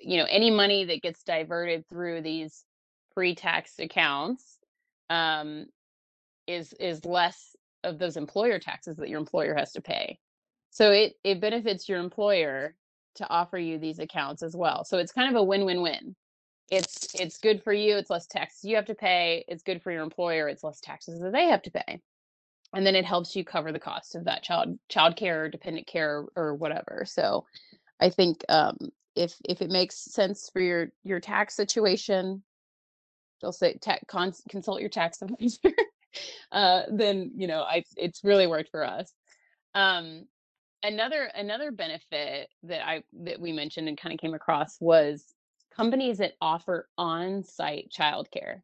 you 0.00 0.16
know, 0.16 0.26
any 0.28 0.50
money 0.50 0.84
that 0.86 1.02
gets 1.02 1.22
diverted 1.22 1.88
through 1.88 2.22
these 2.22 2.64
pre-tax 3.14 3.74
accounts 3.78 4.58
um, 5.08 5.66
is 6.48 6.72
is 6.80 7.04
less 7.04 7.54
of 7.84 8.00
those 8.00 8.16
employer 8.16 8.58
taxes 8.58 8.96
that 8.96 9.08
your 9.08 9.20
employer 9.20 9.54
has 9.54 9.70
to 9.74 9.80
pay. 9.80 10.18
So 10.70 10.92
it 10.92 11.14
it 11.24 11.40
benefits 11.40 11.88
your 11.88 11.98
employer 12.00 12.76
to 13.16 13.28
offer 13.28 13.58
you 13.58 13.78
these 13.78 13.98
accounts 13.98 14.42
as 14.42 14.56
well. 14.56 14.84
So 14.84 14.98
it's 14.98 15.12
kind 15.12 15.28
of 15.28 15.40
a 15.40 15.44
win-win-win. 15.44 16.14
It's 16.70 17.14
it's 17.14 17.38
good 17.38 17.62
for 17.62 17.72
you, 17.72 17.96
it's 17.96 18.10
less 18.10 18.26
taxes 18.26 18.64
you 18.64 18.76
have 18.76 18.86
to 18.86 18.94
pay. 18.94 19.44
It's 19.48 19.62
good 19.62 19.82
for 19.82 19.90
your 19.90 20.02
employer, 20.02 20.48
it's 20.48 20.64
less 20.64 20.80
taxes 20.80 21.20
that 21.20 21.32
they 21.32 21.46
have 21.46 21.62
to 21.62 21.70
pay. 21.70 22.00
And 22.72 22.86
then 22.86 22.94
it 22.94 23.04
helps 23.04 23.34
you 23.34 23.44
cover 23.44 23.72
the 23.72 23.80
cost 23.80 24.14
of 24.14 24.24
that 24.24 24.44
child 24.44 24.78
child 24.88 25.16
care, 25.16 25.44
or 25.44 25.48
dependent 25.48 25.88
care, 25.88 26.24
or 26.36 26.54
whatever. 26.54 27.04
So 27.04 27.46
I 27.98 28.10
think 28.10 28.44
um, 28.48 28.76
if 29.16 29.34
if 29.48 29.60
it 29.60 29.70
makes 29.70 29.96
sense 29.96 30.48
for 30.52 30.60
your 30.60 30.92
your 31.02 31.18
tax 31.18 31.56
situation, 31.56 32.44
they'll 33.40 33.52
say 33.52 33.74
tech, 33.74 34.06
cons- 34.06 34.42
consult 34.48 34.80
your 34.80 34.88
tax 34.88 35.20
advisor. 35.20 35.72
uh, 36.52 36.82
then 36.90 37.32
you 37.36 37.48
know 37.48 37.62
I 37.62 37.82
it's 37.96 38.22
really 38.22 38.46
worked 38.46 38.70
for 38.70 38.84
us. 38.84 39.12
Um, 39.74 40.26
another 40.82 41.24
another 41.34 41.70
benefit 41.70 42.48
that 42.64 42.86
I 42.86 43.02
that 43.24 43.40
we 43.40 43.52
mentioned 43.52 43.88
and 43.88 43.98
kind 43.98 44.12
of 44.12 44.20
came 44.20 44.34
across 44.34 44.76
was 44.80 45.34
companies 45.74 46.18
that 46.18 46.34
offer 46.40 46.88
on-site 46.98 47.92
childcare. 47.96 48.62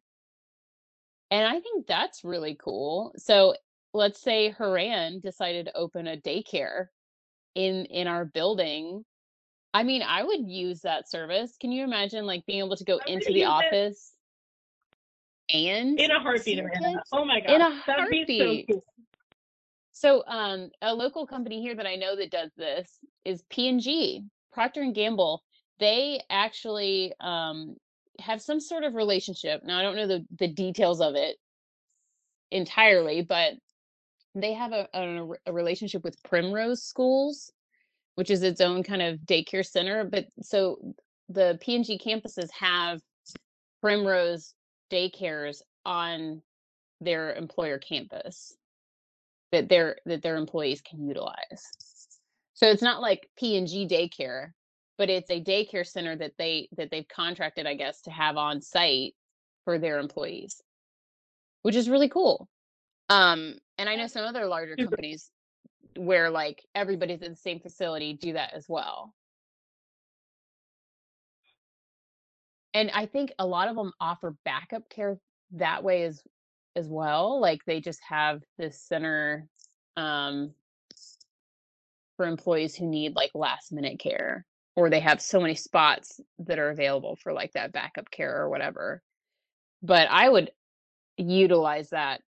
And 1.31 1.47
I 1.47 1.59
think 1.59 1.87
that's 1.87 2.23
really 2.23 2.57
cool. 2.59 3.13
So 3.17 3.55
let's 3.93 4.21
say 4.21 4.49
Horan 4.49 5.19
decided 5.19 5.65
to 5.65 5.77
open 5.77 6.07
a 6.07 6.17
daycare 6.17 6.87
in 7.55 7.85
in 7.85 8.07
our 8.07 8.25
building. 8.25 9.03
I 9.73 9.83
mean, 9.83 10.01
I 10.01 10.23
would 10.23 10.47
use 10.47 10.81
that 10.81 11.09
service. 11.09 11.55
Can 11.59 11.71
you 11.71 11.83
imagine 11.83 12.25
like 12.25 12.45
being 12.45 12.59
able 12.59 12.77
to 12.77 12.85
go 12.85 12.99
I 13.05 13.11
into 13.11 13.33
the 13.33 13.41
it 13.41 13.45
office 13.45 14.13
and 15.53 15.99
In 15.99 16.11
a 16.11 16.19
heartbeat, 16.19 16.59
Amanda. 16.59 17.03
Oh 17.11 17.25
my 17.25 17.39
god. 17.39 17.55
In 17.55 17.61
a 17.61 17.83
That'd 17.85 18.09
be 18.09 18.17
heartbeat. 18.19 18.69
so 18.69 18.73
cool. 18.75 18.83
So, 19.99 20.23
um, 20.27 20.69
a 20.83 20.93
local 20.93 21.25
company 21.25 21.59
here 21.59 21.73
that 21.73 21.87
I 21.87 21.95
know 21.95 22.15
that 22.15 22.29
does 22.29 22.51
this 22.55 22.99
is 23.25 23.41
P&G, 23.49 24.23
Procter 24.53 24.83
and 24.83 24.93
Gamble. 24.93 25.41
They 25.79 26.21
actually 26.29 27.13
um, 27.19 27.77
have 28.19 28.39
some 28.39 28.59
sort 28.59 28.83
of 28.83 28.93
relationship. 28.93 29.63
Now, 29.63 29.79
I 29.79 29.81
don't 29.81 29.95
know 29.95 30.05
the 30.05 30.23
the 30.37 30.49
details 30.49 31.01
of 31.01 31.15
it 31.15 31.37
entirely, 32.51 33.23
but 33.23 33.53
they 34.35 34.53
have 34.53 34.71
a, 34.71 34.87
a, 34.93 35.29
a 35.47 35.51
relationship 35.51 36.03
with 36.03 36.21
Primrose 36.21 36.83
Schools, 36.83 37.51
which 38.13 38.29
is 38.29 38.43
its 38.43 38.61
own 38.61 38.83
kind 38.83 39.01
of 39.01 39.21
daycare 39.21 39.65
center. 39.65 40.03
But 40.03 40.27
so 40.43 40.77
the 41.27 41.57
P&G 41.59 41.99
campuses 42.05 42.51
have 42.51 43.01
Primrose 43.81 44.53
daycares 44.91 45.63
on 45.85 46.43
their 47.01 47.33
employer 47.33 47.79
campus 47.79 48.55
that 49.51 49.69
their 49.69 49.97
that 50.05 50.21
their 50.21 50.37
employees 50.37 50.81
can 50.81 51.05
utilize. 51.07 51.67
So 52.53 52.67
it's 52.67 52.81
not 52.81 53.01
like 53.01 53.29
P 53.37 53.57
and 53.57 53.67
G 53.67 53.87
daycare, 53.87 54.51
but 54.97 55.09
it's 55.09 55.29
a 55.29 55.43
daycare 55.43 55.85
center 55.85 56.15
that 56.15 56.33
they 56.37 56.69
that 56.77 56.91
they've 56.91 57.07
contracted, 57.07 57.67
I 57.67 57.75
guess, 57.75 58.01
to 58.01 58.11
have 58.11 58.37
on 58.37 58.61
site 58.61 59.13
for 59.63 59.77
their 59.77 59.99
employees, 59.99 60.61
which 61.61 61.75
is 61.75 61.89
really 61.89 62.09
cool. 62.09 62.47
Um, 63.09 63.55
and 63.77 63.87
I 63.87 63.95
know 63.95 64.07
some 64.07 64.25
other 64.25 64.47
larger 64.47 64.75
companies 64.75 65.29
where 65.95 66.29
like 66.29 66.63
everybody's 66.75 67.21
in 67.21 67.31
the 67.31 67.37
same 67.37 67.59
facility 67.59 68.13
do 68.13 68.33
that 68.33 68.53
as 68.53 68.65
well. 68.67 69.13
And 72.73 72.91
I 72.93 73.05
think 73.07 73.31
a 73.39 73.45
lot 73.45 73.69
of 73.69 73.75
them 73.75 73.91
offer 73.99 74.35
backup 74.45 74.89
care 74.89 75.17
that 75.53 75.83
way 75.83 76.03
as 76.03 76.21
as 76.77 76.87
well. 76.87 77.41
Like 77.41 77.65
they 77.65 77.81
just 77.81 77.99
have 78.07 78.41
this 78.57 78.79
center 78.79 79.47
um, 79.97 80.53
for 82.15 82.27
employees 82.27 82.75
who 82.75 82.85
need 82.85 83.15
like 83.15 83.31
last 83.33 83.71
minute 83.71 83.99
care, 83.99 84.45
or 84.75 84.89
they 84.89 84.99
have 84.99 85.21
so 85.21 85.41
many 85.41 85.55
spots 85.55 86.21
that 86.39 86.59
are 86.59 86.69
available 86.69 87.17
for 87.21 87.33
like 87.33 87.51
that 87.53 87.73
backup 87.73 88.09
care 88.11 88.41
or 88.41 88.49
whatever. 88.49 89.01
But 89.81 90.07
I 90.09 90.29
would 90.29 90.51
utilize 91.17 91.89
that 91.89 92.21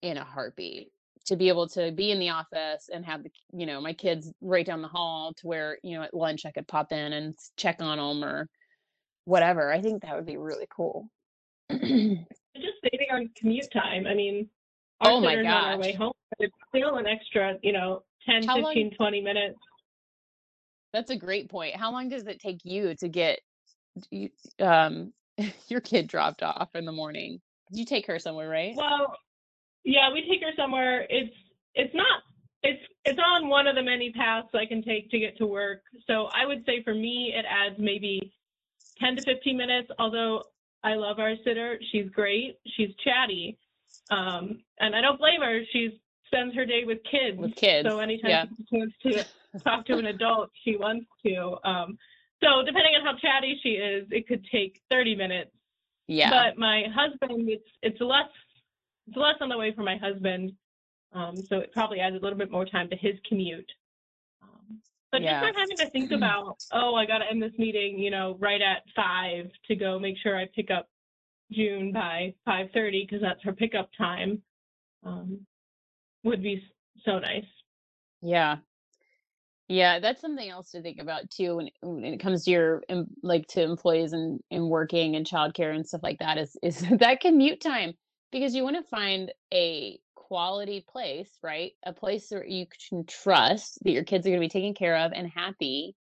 in 0.00 0.16
a 0.16 0.24
heartbeat 0.24 0.90
to 1.26 1.36
be 1.36 1.48
able 1.48 1.68
to 1.68 1.90
be 1.92 2.10
in 2.10 2.20
the 2.20 2.30
office 2.30 2.88
and 2.92 3.04
have 3.04 3.22
the 3.22 3.30
you 3.52 3.66
know 3.66 3.80
my 3.80 3.92
kids 3.92 4.32
right 4.40 4.64
down 4.64 4.80
the 4.80 4.88
hall 4.88 5.34
to 5.34 5.46
where 5.46 5.78
you 5.82 5.96
know 5.96 6.04
at 6.04 6.14
lunch 6.14 6.46
I 6.46 6.52
could 6.52 6.68
pop 6.68 6.92
in 6.92 7.12
and 7.12 7.34
check 7.56 7.80
on 7.80 7.98
them 7.98 8.24
or 8.24 8.48
whatever. 9.24 9.72
I 9.72 9.82
think 9.82 10.02
that 10.02 10.14
would 10.14 10.26
be 10.26 10.36
really 10.36 10.68
cool. 10.70 11.10
Just 12.56 12.78
saving 12.82 13.08
on 13.12 13.30
commute 13.36 13.70
time. 13.72 14.06
I 14.06 14.14
mean, 14.14 14.48
our 15.00 15.12
Oh 15.12 15.20
my 15.20 15.34
sitter's 15.34 15.46
on 15.46 15.52
our 15.52 15.78
way 15.78 15.92
home, 15.92 16.12
but 16.30 16.46
it's 16.46 16.54
still 16.68 16.96
an 16.96 17.06
extra, 17.06 17.56
you 17.62 17.72
know, 17.72 18.02
10, 18.26 18.44
How 18.44 18.58
long- 18.58 18.74
15, 18.74 18.94
20 18.96 19.20
minutes. 19.20 19.58
That's 20.92 21.10
a 21.10 21.16
great 21.16 21.50
point. 21.50 21.76
How 21.76 21.92
long 21.92 22.08
does 22.08 22.26
it 22.26 22.40
take 22.40 22.64
you 22.64 22.94
to 22.94 23.08
get 23.08 23.40
um 24.58 25.12
your 25.68 25.80
kid 25.80 26.08
dropped 26.08 26.42
off 26.42 26.70
in 26.74 26.84
the 26.84 26.92
morning? 26.92 27.40
You 27.70 27.84
take 27.84 28.06
her 28.06 28.18
somewhere, 28.18 28.48
right? 28.48 28.74
Well, 28.74 29.14
yeah, 29.84 30.10
we 30.12 30.22
take 30.22 30.42
her 30.42 30.52
somewhere. 30.56 31.06
It's 31.10 31.34
it's 31.74 31.94
not 31.94 32.22
it's 32.62 32.80
it's 33.04 33.18
on 33.18 33.48
one 33.48 33.66
of 33.66 33.76
the 33.76 33.82
many 33.82 34.10
paths 34.12 34.48
I 34.54 34.64
can 34.66 34.82
take 34.82 35.10
to 35.10 35.18
get 35.18 35.36
to 35.38 35.46
work. 35.46 35.82
So 36.06 36.28
I 36.34 36.46
would 36.46 36.64
say 36.64 36.82
for 36.82 36.94
me 36.94 37.34
it 37.36 37.44
adds 37.48 37.76
maybe 37.78 38.32
10 38.98 39.16
to 39.16 39.22
15 39.22 39.56
minutes, 39.56 39.90
although 39.98 40.42
I 40.84 40.94
love 40.94 41.18
our 41.18 41.34
sitter. 41.44 41.78
She's 41.90 42.08
great. 42.10 42.58
She's 42.76 42.90
chatty. 43.04 43.58
Um, 44.10 44.60
and 44.80 44.94
I 44.94 45.00
don't 45.00 45.18
blame 45.18 45.40
her. 45.40 45.60
She 45.72 46.00
spends 46.26 46.54
her 46.54 46.64
day 46.64 46.84
with 46.84 46.98
kids. 47.10 47.38
With 47.38 47.56
kids, 47.56 47.88
So 47.88 47.98
anytime 47.98 48.30
yeah. 48.30 48.44
she 48.70 48.78
wants 48.78 48.94
to 49.02 49.24
talk 49.64 49.86
to 49.86 49.98
an 49.98 50.06
adult, 50.06 50.50
she 50.64 50.76
wants 50.76 51.06
to. 51.26 51.56
Um, 51.64 51.98
so 52.42 52.62
depending 52.64 52.94
on 52.94 53.04
how 53.04 53.16
chatty 53.18 53.58
she 53.62 53.70
is, 53.70 54.06
it 54.10 54.28
could 54.28 54.44
take 54.52 54.80
30 54.90 55.16
minutes. 55.16 55.50
Yeah. 56.06 56.30
But 56.30 56.58
my 56.58 56.84
husband, 56.94 57.48
it's 57.48 57.68
it's 57.82 58.00
less 58.00 58.28
it's 59.06 59.16
less 59.16 59.34
on 59.40 59.48
the 59.48 59.58
way 59.58 59.72
for 59.74 59.82
my 59.82 59.96
husband, 59.96 60.52
um, 61.12 61.36
so 61.36 61.58
it 61.58 61.72
probably 61.72 62.00
adds 62.00 62.16
a 62.16 62.18
little 62.18 62.38
bit 62.38 62.50
more 62.50 62.64
time 62.64 62.88
to 62.90 62.96
his 62.96 63.14
commute. 63.28 63.70
But 65.10 65.22
Yeah. 65.22 65.40
just 65.40 65.42
not 65.42 65.56
having 65.56 65.76
to 65.78 65.90
think 65.90 66.12
about, 66.12 66.58
oh, 66.72 66.94
I 66.94 67.06
got 67.06 67.18
to 67.18 67.24
end 67.30 67.42
this 67.42 67.52
meeting, 67.58 67.98
you 67.98 68.10
know, 68.10 68.36
right 68.38 68.60
at 68.60 68.82
five 68.94 69.50
to 69.66 69.76
go 69.76 69.98
make 69.98 70.16
sure 70.18 70.36
I 70.36 70.46
pick 70.54 70.70
up 70.70 70.88
June 71.50 71.92
by 71.92 72.34
5:30 72.46 73.06
because 73.06 73.22
that's 73.22 73.42
her 73.42 73.52
pickup 73.52 73.90
time, 73.96 74.42
um, 75.04 75.46
would 76.24 76.42
be 76.42 76.62
so 77.04 77.18
nice. 77.18 77.44
Yeah. 78.20 78.58
Yeah, 79.68 79.98
that's 79.98 80.20
something 80.22 80.48
else 80.48 80.70
to 80.70 80.80
think 80.80 80.98
about 80.98 81.30
too 81.30 81.56
when, 81.56 81.68
when 81.82 82.04
it 82.14 82.20
comes 82.20 82.44
to 82.44 82.50
your 82.50 82.82
like 83.22 83.46
to 83.48 83.62
employees 83.62 84.14
and, 84.14 84.40
and 84.50 84.70
working 84.70 85.14
and 85.14 85.26
childcare 85.26 85.74
and 85.74 85.86
stuff 85.86 86.02
like 86.02 86.18
that 86.20 86.38
is 86.38 86.56
is 86.62 86.80
that 86.98 87.20
commute 87.20 87.60
time 87.60 87.92
because 88.32 88.54
you 88.54 88.64
want 88.64 88.76
to 88.76 88.82
find 88.82 89.30
a 89.52 89.98
quality 90.28 90.84
place, 90.86 91.30
right? 91.42 91.72
A 91.84 91.92
place 91.92 92.30
where 92.30 92.46
you 92.46 92.66
can 92.88 93.04
trust 93.06 93.78
that 93.84 93.92
your 93.92 94.04
kids 94.04 94.26
are 94.26 94.30
going 94.30 94.40
to 94.40 94.44
be 94.44 94.48
taken 94.48 94.74
care 94.74 94.96
of 94.96 95.12
and 95.14 95.28
happy. 95.28 95.96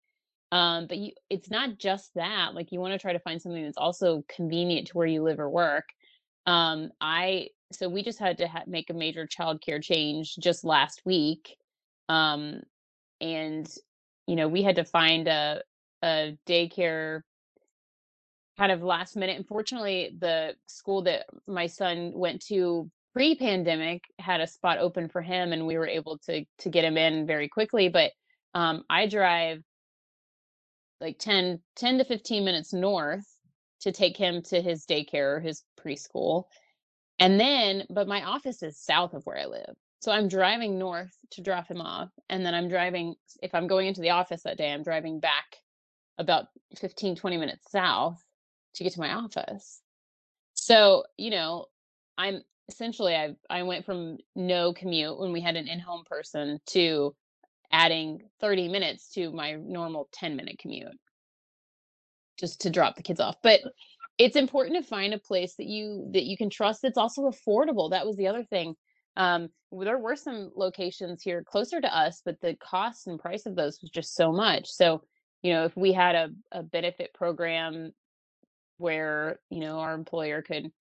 Um, 0.51 0.87
but 0.87 0.97
you 0.97 1.11
it's 1.29 1.49
not 1.49 1.77
just 1.77 2.11
that. 2.15 2.53
Like 2.53 2.71
you 2.71 2.79
want 2.79 2.93
to 2.93 2.99
try 2.99 3.13
to 3.13 3.19
find 3.19 3.41
something 3.41 3.63
that's 3.63 3.77
also 3.77 4.23
convenient 4.33 4.87
to 4.87 4.97
where 4.97 5.07
you 5.07 5.23
live 5.23 5.39
or 5.39 5.49
work. 5.49 5.89
Um, 6.45 6.91
I 7.01 7.49
so 7.71 7.89
we 7.89 8.03
just 8.03 8.19
had 8.19 8.37
to 8.37 8.47
ha- 8.47 8.63
make 8.67 8.89
a 8.89 8.93
major 8.93 9.27
childcare 9.27 9.81
change 9.81 10.35
just 10.35 10.63
last 10.63 11.01
week. 11.05 11.57
Um, 12.07 12.61
and 13.19 13.67
you 14.27 14.35
know 14.35 14.47
we 14.47 14.63
had 14.63 14.75
to 14.75 14.85
find 14.85 15.27
a 15.27 15.61
a 16.03 16.37
daycare 16.47 17.21
kind 18.57 18.71
of 18.71 18.83
last 18.83 19.15
minute 19.15 19.37
unfortunately 19.37 20.15
the 20.19 20.53
school 20.67 21.01
that 21.01 21.25
my 21.47 21.65
son 21.65 22.11
went 22.13 22.41
to 22.45 22.89
pre-pandemic 23.13 24.03
had 24.19 24.41
a 24.41 24.47
spot 24.47 24.79
open 24.79 25.07
for 25.09 25.21
him 25.21 25.53
and 25.53 25.67
we 25.67 25.77
were 25.77 25.87
able 25.87 26.17
to 26.17 26.45
to 26.59 26.69
get 26.69 26.83
him 26.83 26.97
in 26.97 27.27
very 27.27 27.47
quickly 27.47 27.89
but 27.89 28.11
um 28.55 28.83
i 28.89 29.07
drive 29.07 29.61
like 31.01 31.17
10 31.19 31.59
10 31.75 31.97
to 31.99 32.05
15 32.05 32.45
minutes 32.45 32.73
north 32.73 33.25
to 33.81 33.91
take 33.91 34.17
him 34.17 34.41
to 34.41 34.61
his 34.61 34.85
daycare 34.85 35.37
or 35.37 35.39
his 35.39 35.63
preschool 35.79 36.45
and 37.19 37.39
then, 37.39 37.85
but 37.89 38.07
my 38.07 38.23
office 38.23 38.63
is 38.63 38.77
south 38.77 39.13
of 39.13 39.25
where 39.25 39.37
I 39.37 39.45
live. 39.45 39.75
So 40.01 40.11
I'm 40.11 40.27
driving 40.27 40.77
north 40.77 41.15
to 41.31 41.41
drop 41.41 41.67
him 41.69 41.79
off. 41.79 42.09
And 42.29 42.45
then 42.45 42.53
I'm 42.53 42.67
driving, 42.67 43.15
if 43.41 43.55
I'm 43.55 43.67
going 43.67 43.87
into 43.87 44.01
the 44.01 44.09
office 44.09 44.43
that 44.43 44.57
day, 44.57 44.71
I'm 44.71 44.83
driving 44.83 45.19
back 45.19 45.55
about 46.17 46.47
15, 46.77 47.15
20 47.15 47.37
minutes 47.37 47.71
south 47.71 48.21
to 48.75 48.83
get 48.83 48.93
to 48.93 48.99
my 48.99 49.13
office. 49.13 49.81
So, 50.53 51.05
you 51.17 51.29
know, 51.31 51.67
I'm 52.17 52.41
essentially, 52.69 53.15
I, 53.15 53.35
I 53.49 53.63
went 53.63 53.85
from 53.85 54.17
no 54.35 54.73
commute 54.73 55.19
when 55.19 55.31
we 55.31 55.41
had 55.41 55.55
an 55.55 55.67
in 55.67 55.79
home 55.79 56.03
person 56.05 56.59
to 56.67 57.15
adding 57.71 58.21
30 58.39 58.69
minutes 58.69 59.09
to 59.09 59.31
my 59.31 59.53
normal 59.53 60.07
10 60.13 60.35
minute 60.35 60.59
commute. 60.59 60.97
Just 62.39 62.61
to 62.61 62.69
drop 62.69 62.95
the 62.95 63.03
kids 63.03 63.19
off. 63.19 63.35
But 63.43 63.61
it's 64.17 64.35
important 64.35 64.81
to 64.81 64.87
find 64.87 65.13
a 65.13 65.19
place 65.19 65.55
that 65.55 65.65
you 65.65 66.07
that 66.13 66.23
you 66.23 66.37
can 66.37 66.49
trust 66.49 66.81
that's 66.83 66.97
also 66.97 67.23
affordable 67.23 67.89
that 67.89 68.05
was 68.05 68.15
the 68.15 68.27
other 68.27 68.43
thing. 68.43 68.75
Um 69.17 69.49
there 69.71 69.97
were 69.97 70.15
some 70.15 70.51
locations 70.55 71.23
here 71.23 71.43
closer 71.43 71.81
to 71.81 71.97
us 71.97 72.21
but 72.23 72.39
the 72.41 72.55
cost 72.55 73.07
and 73.07 73.19
price 73.19 73.47
of 73.47 73.55
those 73.55 73.79
was 73.81 73.91
just 73.91 74.15
so 74.15 74.31
much. 74.31 74.69
So 74.69 75.03
you 75.41 75.53
know 75.53 75.65
if 75.65 75.75
we 75.75 75.93
had 75.93 76.15
a, 76.15 76.29
a 76.51 76.63
benefit 76.63 77.13
program 77.13 77.91
where 78.77 79.39
you 79.49 79.59
know 79.59 79.79
our 79.79 79.93
employer 79.93 80.41
could 80.41 80.71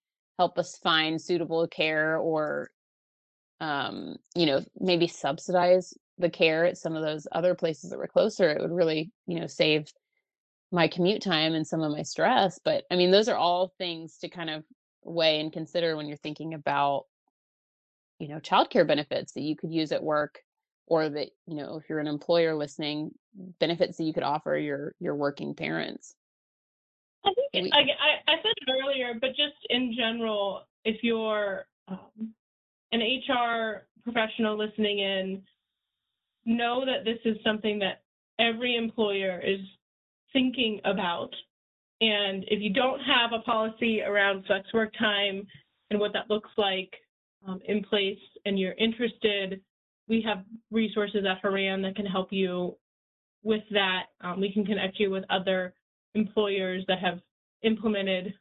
help 0.43 0.59
us 0.59 0.79
find 0.79 1.21
suitable 1.21 1.67
care 1.69 2.17
or 2.19 2.71
um 3.61 4.17
you 4.35 4.47
know 4.47 4.61
maybe 4.79 5.07
subsidize 5.07 5.95
the 6.19 6.31
care 6.31 6.65
at 6.65 6.77
some 6.77 6.95
of 6.97 7.03
those 7.03 7.27
other 7.33 7.55
places 7.55 7.91
that 7.91 7.99
were 7.99 8.09
closer 8.09 8.51
it 8.51 8.61
would 8.61 8.71
really 8.71 9.11
you 9.27 9.39
know 9.39 9.47
save 9.47 9.87
my 10.73 10.89
commute 10.89 11.23
time 11.23 11.53
and 11.53 11.67
some 11.67 11.83
of 11.83 11.93
my 11.93 12.03
stress. 12.03 12.59
But 12.65 12.85
I 12.91 12.97
mean, 12.97 13.11
those 13.11 13.29
are 13.29 13.37
all 13.37 13.73
things 13.79 14.17
to 14.19 14.29
kind 14.29 14.51
of 14.51 14.65
weigh 15.05 15.39
and 15.39 15.53
consider 15.53 15.97
when 15.97 16.09
you're 16.09 16.17
thinking 16.17 16.55
about, 16.55 17.05
you 18.19 18.29
know, 18.29 18.39
childcare 18.39 18.87
benefits 18.87 19.33
that 19.33 19.43
you 19.43 19.55
could 19.55 19.71
use 19.71 19.93
at 19.93 20.03
work 20.03 20.41
or 20.87 21.09
that, 21.11 21.29
you 21.47 21.57
know, 21.57 21.77
if 21.77 21.89
you're 21.89 21.99
an 21.99 22.07
employer 22.07 22.55
listening, 22.55 23.11
benefits 23.61 23.99
that 23.99 24.05
you 24.05 24.15
could 24.15 24.23
offer 24.23 24.57
your 24.57 24.95
your 24.99 25.15
working 25.15 25.55
parents. 25.55 26.15
I 27.25 27.33
think 27.35 27.65
We- 27.65 27.73
I, 27.73 27.81
I, 27.81 28.33
I 28.33 28.37
said 28.43 28.53
it 28.57 28.71
earlier, 28.71 29.15
but 29.21 29.31
just 29.31 29.55
in 29.71 29.95
general, 29.97 30.67
if 30.85 31.03
you're 31.03 31.67
um, 31.89 32.35
an 32.93 33.01
HR 33.01 33.87
professional 34.03 34.57
listening 34.57 34.99
in, 34.99 35.43
know 36.45 36.85
that 36.85 37.05
this 37.05 37.19
is 37.25 37.37
something 37.45 37.79
that 37.79 38.03
every 38.39 38.77
employer 38.77 39.41
is 39.41 39.61
thinking 40.33 40.81
about. 40.85 41.31
And 42.01 42.45
if 42.49 42.61
you 42.61 42.73
don't 42.73 42.99
have 43.01 43.33
a 43.33 43.43
policy 43.43 44.03
around 44.03 44.45
flex 44.47 44.73
work 44.73 44.93
time 44.99 45.47
and 45.91 46.01
what 46.01 46.13
that 46.15 46.29
looks 46.29 46.51
like 46.57 46.93
um, 47.47 47.61
in 47.67 47.85
place 47.85 48.19
and 48.45 48.59
you're 48.59 48.73
interested, 48.73 49.61
we 50.09 50.21
have 50.23 50.45
resources 50.73 51.25
at 51.29 51.39
Horan 51.41 51.83
that 51.83 51.95
can 51.95 52.07
help 52.07 52.33
you 52.33 52.75
with 53.45 53.63
that. 53.71 54.07
Um, 54.21 54.41
we 54.41 54.53
can 54.53 54.65
connect 54.65 54.99
you 54.99 55.11
with 55.11 55.25
other 55.31 55.75
employers 56.15 56.85
that 56.89 56.99
have 56.99 57.21
implemented 57.63 58.35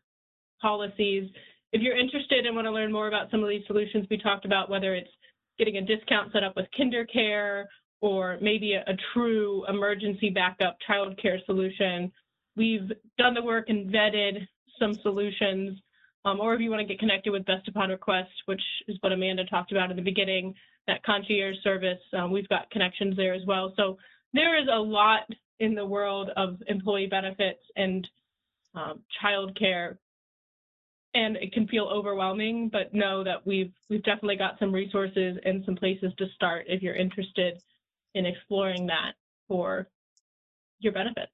policies. 0.62 1.30
If 1.74 1.82
you're 1.82 1.98
interested 1.98 2.46
and 2.46 2.56
want 2.56 2.66
to 2.66 2.72
learn 2.72 2.92
more 2.92 3.08
about 3.08 3.32
some 3.32 3.44
of 3.44 3.50
these 3.50 3.64
solutions 3.68 4.06
we 4.10 4.18
talked 4.18 4.46
about, 4.46 4.70
whether 4.70 4.94
it's 4.94 5.10
getting 5.58 5.78
a 5.78 5.82
discount 5.82 6.32
set 6.32 6.44
up 6.44 6.56
with 6.56 6.66
KinderCare 6.78 7.66
or 8.02 8.38
maybe 8.42 8.74
a, 8.74 8.82
a 8.82 8.96
true 9.14 9.66
emergency 9.68 10.30
backup 10.30 10.78
childcare 10.90 11.44
solution, 11.46 12.12
we've 12.56 12.92
done 13.18 13.34
the 13.34 13.42
work 13.42 13.70
and 13.70 13.92
vetted 13.94 14.46
some 14.80 14.96
solutions. 15.02 15.80
Um, 16.26 16.40
or 16.40 16.54
if 16.54 16.62
you 16.62 16.70
want 16.70 16.82
to 16.82 16.86
get 16.88 17.00
connected 17.00 17.32
with 17.32 17.46
Best 17.46 17.68
Upon 17.68 17.90
Request, 17.90 18.30
which 18.46 18.62
is 18.88 18.98
what 19.02 19.12
Amanda 19.12 19.46
talked 19.46 19.72
about 19.72 19.90
in 19.90 19.98
the 19.98 20.04
beginning, 20.04 20.54
that 20.88 21.04
concierge 21.04 21.56
service, 21.64 22.00
um, 22.18 22.32
we've 22.32 22.50
got 22.50 22.70
connections 22.70 23.16
there 23.16 23.34
as 23.34 23.42
well. 23.48 23.74
So 23.76 23.98
there 24.34 24.60
is 24.60 24.68
a 24.72 24.78
lot 24.78 25.22
in 25.62 25.76
the 25.76 25.86
world 25.86 26.32
of 26.38 26.58
employee 26.68 27.08
benefits 27.08 27.62
and 27.78 28.08
um, 28.76 29.02
childcare, 29.24 29.98
and 31.14 31.38
it 31.38 31.54
can 31.54 31.68
feel 31.68 31.86
overwhelming. 31.86 32.70
But 32.70 32.94
know 32.94 33.24
that 33.24 33.46
we've 33.46 33.74
we've 33.90 34.04
definitely 34.04 34.38
got 34.38 34.60
some 34.60 34.74
resources 34.74 35.38
and 35.46 35.64
some 35.66 35.76
places 35.76 36.14
to 36.18 36.26
start 36.36 36.66
if 36.68 36.82
you're 36.82 36.96
interested 36.96 37.62
in 38.16 38.26
exploring 38.26 38.88
that 38.88 39.14
for 39.48 39.88
your 40.80 40.94
benefits. 40.94 41.32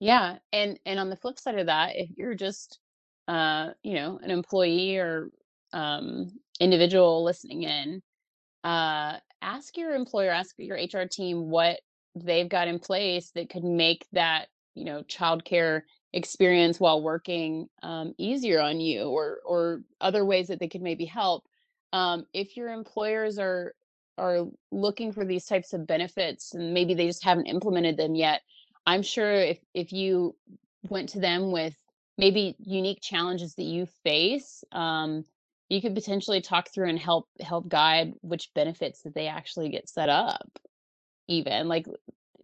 Yeah, 0.00 0.38
and 0.52 0.78
and 0.86 0.98
on 1.00 1.10
the 1.10 1.16
flip 1.16 1.38
side 1.38 1.58
of 1.58 1.66
that, 1.66 1.96
if 1.96 2.10
you're 2.16 2.34
just 2.34 2.80
uh, 3.28 3.70
you 3.82 3.94
know, 3.94 4.18
an 4.22 4.30
employee 4.30 4.96
or 4.98 5.30
um 5.72 6.32
individual 6.60 7.24
listening 7.24 7.64
in, 7.64 8.02
uh 8.64 9.18
ask 9.42 9.76
your 9.76 9.94
employer, 9.94 10.30
ask 10.30 10.54
your 10.58 10.76
HR 10.78 11.06
team 11.06 11.50
what 11.50 11.80
they've 12.14 12.48
got 12.48 12.68
in 12.68 12.78
place 12.78 13.30
that 13.34 13.50
could 13.50 13.64
make 13.64 14.06
that, 14.12 14.46
you 14.74 14.84
know, 14.84 15.02
childcare 15.02 15.82
experience 16.14 16.78
while 16.78 17.02
working 17.02 17.68
um 17.82 18.12
easier 18.18 18.60
on 18.60 18.80
you 18.80 19.04
or 19.04 19.38
or 19.46 19.80
other 20.00 20.24
ways 20.24 20.48
that 20.48 20.60
they 20.60 20.68
could 20.68 20.82
maybe 20.82 21.06
help. 21.06 21.44
Um 21.92 22.26
if 22.34 22.56
your 22.56 22.68
employers 22.68 23.38
are 23.38 23.74
are 24.18 24.44
looking 24.70 25.12
for 25.12 25.24
these 25.24 25.46
types 25.46 25.72
of 25.72 25.86
benefits 25.86 26.54
and 26.54 26.74
maybe 26.74 26.94
they 26.94 27.06
just 27.06 27.24
haven't 27.24 27.46
implemented 27.46 27.96
them 27.96 28.14
yet, 28.14 28.42
I'm 28.86 29.02
sure 29.02 29.32
if 29.32 29.58
if 29.74 29.92
you 29.92 30.36
went 30.88 31.10
to 31.10 31.20
them 31.20 31.52
with 31.52 31.74
maybe 32.18 32.56
unique 32.58 32.98
challenges 33.00 33.54
that 33.54 33.62
you 33.64 33.86
face, 34.04 34.64
um, 34.72 35.24
you 35.68 35.80
could 35.80 35.94
potentially 35.94 36.40
talk 36.42 36.68
through 36.72 36.88
and 36.88 36.98
help 36.98 37.28
help 37.40 37.68
guide 37.68 38.12
which 38.20 38.50
benefits 38.54 39.02
that 39.02 39.14
they 39.14 39.28
actually 39.28 39.70
get 39.70 39.88
set 39.88 40.08
up. 40.10 40.46
Even 41.28 41.68
like 41.68 41.86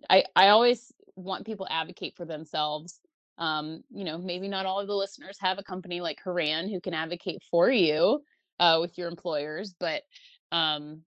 I 0.08 0.24
I 0.34 0.48
always 0.48 0.92
want 1.16 1.46
people 1.46 1.66
advocate 1.70 2.14
for 2.16 2.24
themselves. 2.24 3.00
Um, 3.38 3.84
you 3.90 4.04
know, 4.04 4.18
maybe 4.18 4.48
not 4.48 4.66
all 4.66 4.80
of 4.80 4.88
the 4.88 4.96
listeners 4.96 5.38
have 5.40 5.58
a 5.58 5.62
company 5.62 6.00
like 6.00 6.18
Horan 6.22 6.68
who 6.68 6.80
can 6.80 6.94
advocate 6.94 7.40
for 7.50 7.70
you 7.70 8.20
uh, 8.58 8.78
with 8.80 8.98
your 8.98 9.08
employers, 9.08 9.74
but 9.78 10.02
um, 10.50 11.02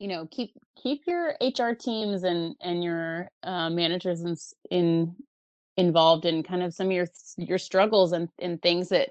you 0.00 0.08
know 0.08 0.26
keep 0.30 0.52
keep 0.82 1.02
your 1.06 1.36
hr 1.40 1.74
teams 1.74 2.24
and 2.24 2.56
and 2.60 2.82
your 2.82 3.30
uh, 3.44 3.70
managers 3.70 4.22
in, 4.22 4.36
in 4.70 5.14
involved 5.76 6.24
in 6.24 6.42
kind 6.42 6.62
of 6.62 6.74
some 6.74 6.88
of 6.88 6.92
your 6.92 7.06
your 7.36 7.58
struggles 7.58 8.12
and 8.12 8.28
and 8.40 8.60
things 8.60 8.88
that 8.88 9.10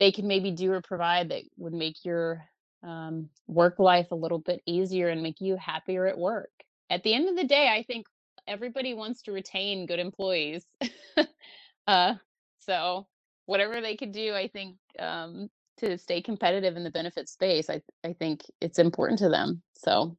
they 0.00 0.12
can 0.12 0.26
maybe 0.26 0.52
do 0.52 0.72
or 0.72 0.80
provide 0.80 1.28
that 1.28 1.42
would 1.56 1.74
make 1.74 2.04
your 2.04 2.44
um, 2.82 3.28
work 3.46 3.78
life 3.78 4.10
a 4.10 4.16
little 4.16 4.38
bit 4.38 4.62
easier 4.66 5.08
and 5.08 5.22
make 5.22 5.40
you 5.40 5.56
happier 5.56 6.06
at 6.06 6.18
work 6.18 6.50
at 6.90 7.02
the 7.02 7.14
end 7.14 7.28
of 7.28 7.36
the 7.36 7.44
day, 7.44 7.68
I 7.68 7.82
think 7.82 8.06
everybody 8.46 8.94
wants 8.94 9.22
to 9.22 9.32
retain 9.32 9.86
good 9.86 9.98
employees. 9.98 10.64
uh, 11.86 12.14
so 12.60 13.06
whatever 13.46 13.80
they 13.80 13.96
could 13.96 14.12
do, 14.12 14.34
I 14.34 14.48
think, 14.48 14.76
um, 14.98 15.48
to 15.78 15.98
stay 15.98 16.20
competitive 16.22 16.76
in 16.76 16.84
the 16.84 16.90
benefit 16.90 17.28
space, 17.28 17.70
I 17.70 17.82
I 18.04 18.12
think 18.12 18.42
it's 18.60 18.78
important 18.78 19.20
to 19.20 19.28
them. 19.28 19.62
So 19.76 20.16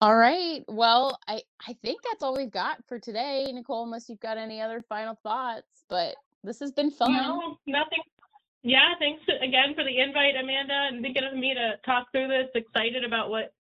all 0.00 0.16
right. 0.16 0.64
Well, 0.68 1.18
I 1.26 1.42
I 1.68 1.74
think 1.82 2.00
that's 2.02 2.22
all 2.22 2.36
we've 2.36 2.50
got 2.50 2.78
for 2.86 2.98
today, 2.98 3.50
Nicole, 3.52 3.84
unless 3.84 4.08
you've 4.08 4.20
got 4.20 4.38
any 4.38 4.60
other 4.60 4.82
final 4.88 5.18
thoughts, 5.22 5.84
but 5.90 6.14
this 6.44 6.60
has 6.60 6.72
been 6.72 6.90
fun. 6.90 7.12
No, 7.12 7.58
nothing. 7.66 8.02
Yeah, 8.68 8.92
thanks 8.98 9.22
again 9.40 9.74
for 9.74 9.82
the 9.82 9.98
invite, 9.98 10.34
Amanda, 10.38 10.88
and 10.92 11.00
thinking 11.00 11.24
of 11.24 11.34
me 11.34 11.54
to 11.54 11.76
talk 11.86 12.12
through 12.12 12.28
this. 12.28 12.48
Excited 12.54 13.02
about 13.02 13.30
what 13.30 13.54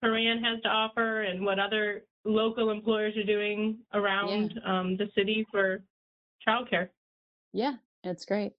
Horan 0.00 0.40
has 0.44 0.62
to 0.62 0.68
offer 0.68 1.22
and 1.22 1.44
what 1.44 1.58
other 1.58 2.04
local 2.24 2.70
employers 2.70 3.16
are 3.16 3.24
doing 3.24 3.78
around 3.92 4.60
um, 4.64 4.96
the 4.96 5.08
city 5.16 5.44
for 5.50 5.82
childcare. 6.46 6.90
Yeah, 7.52 7.74
it's 8.04 8.24
great. 8.24 8.52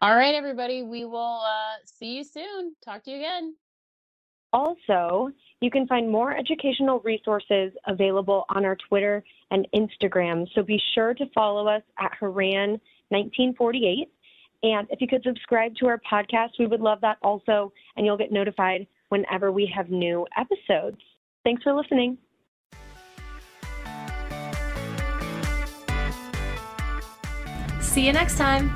All 0.00 0.16
right, 0.16 0.34
everybody. 0.34 0.82
We 0.84 1.04
will 1.04 1.42
uh, 1.44 1.76
see 1.84 2.16
you 2.16 2.24
soon. 2.24 2.74
Talk 2.82 3.04
to 3.04 3.10
you 3.10 3.18
again. 3.18 3.56
Also, 4.54 5.28
you 5.60 5.70
can 5.70 5.86
find 5.86 6.10
more 6.10 6.34
educational 6.34 7.00
resources 7.00 7.72
available 7.86 8.46
on 8.48 8.64
our 8.64 8.76
Twitter 8.88 9.22
and 9.50 9.68
Instagram. 9.74 10.46
So 10.54 10.62
be 10.62 10.80
sure 10.94 11.12
to 11.12 11.26
follow 11.34 11.68
us 11.68 11.82
at 11.98 12.12
Horan 12.18 12.80
1948. 13.10 14.10
And 14.62 14.86
if 14.90 15.00
you 15.00 15.08
could 15.08 15.22
subscribe 15.22 15.74
to 15.76 15.86
our 15.86 16.00
podcast, 16.10 16.50
we 16.58 16.66
would 16.66 16.80
love 16.80 17.00
that 17.00 17.18
also. 17.22 17.72
And 17.96 18.04
you'll 18.04 18.18
get 18.18 18.32
notified 18.32 18.86
whenever 19.08 19.50
we 19.52 19.70
have 19.74 19.90
new 19.90 20.26
episodes. 20.36 20.98
Thanks 21.44 21.62
for 21.62 21.72
listening. 21.72 22.18
See 27.80 28.06
you 28.06 28.12
next 28.12 28.36
time. 28.36 28.70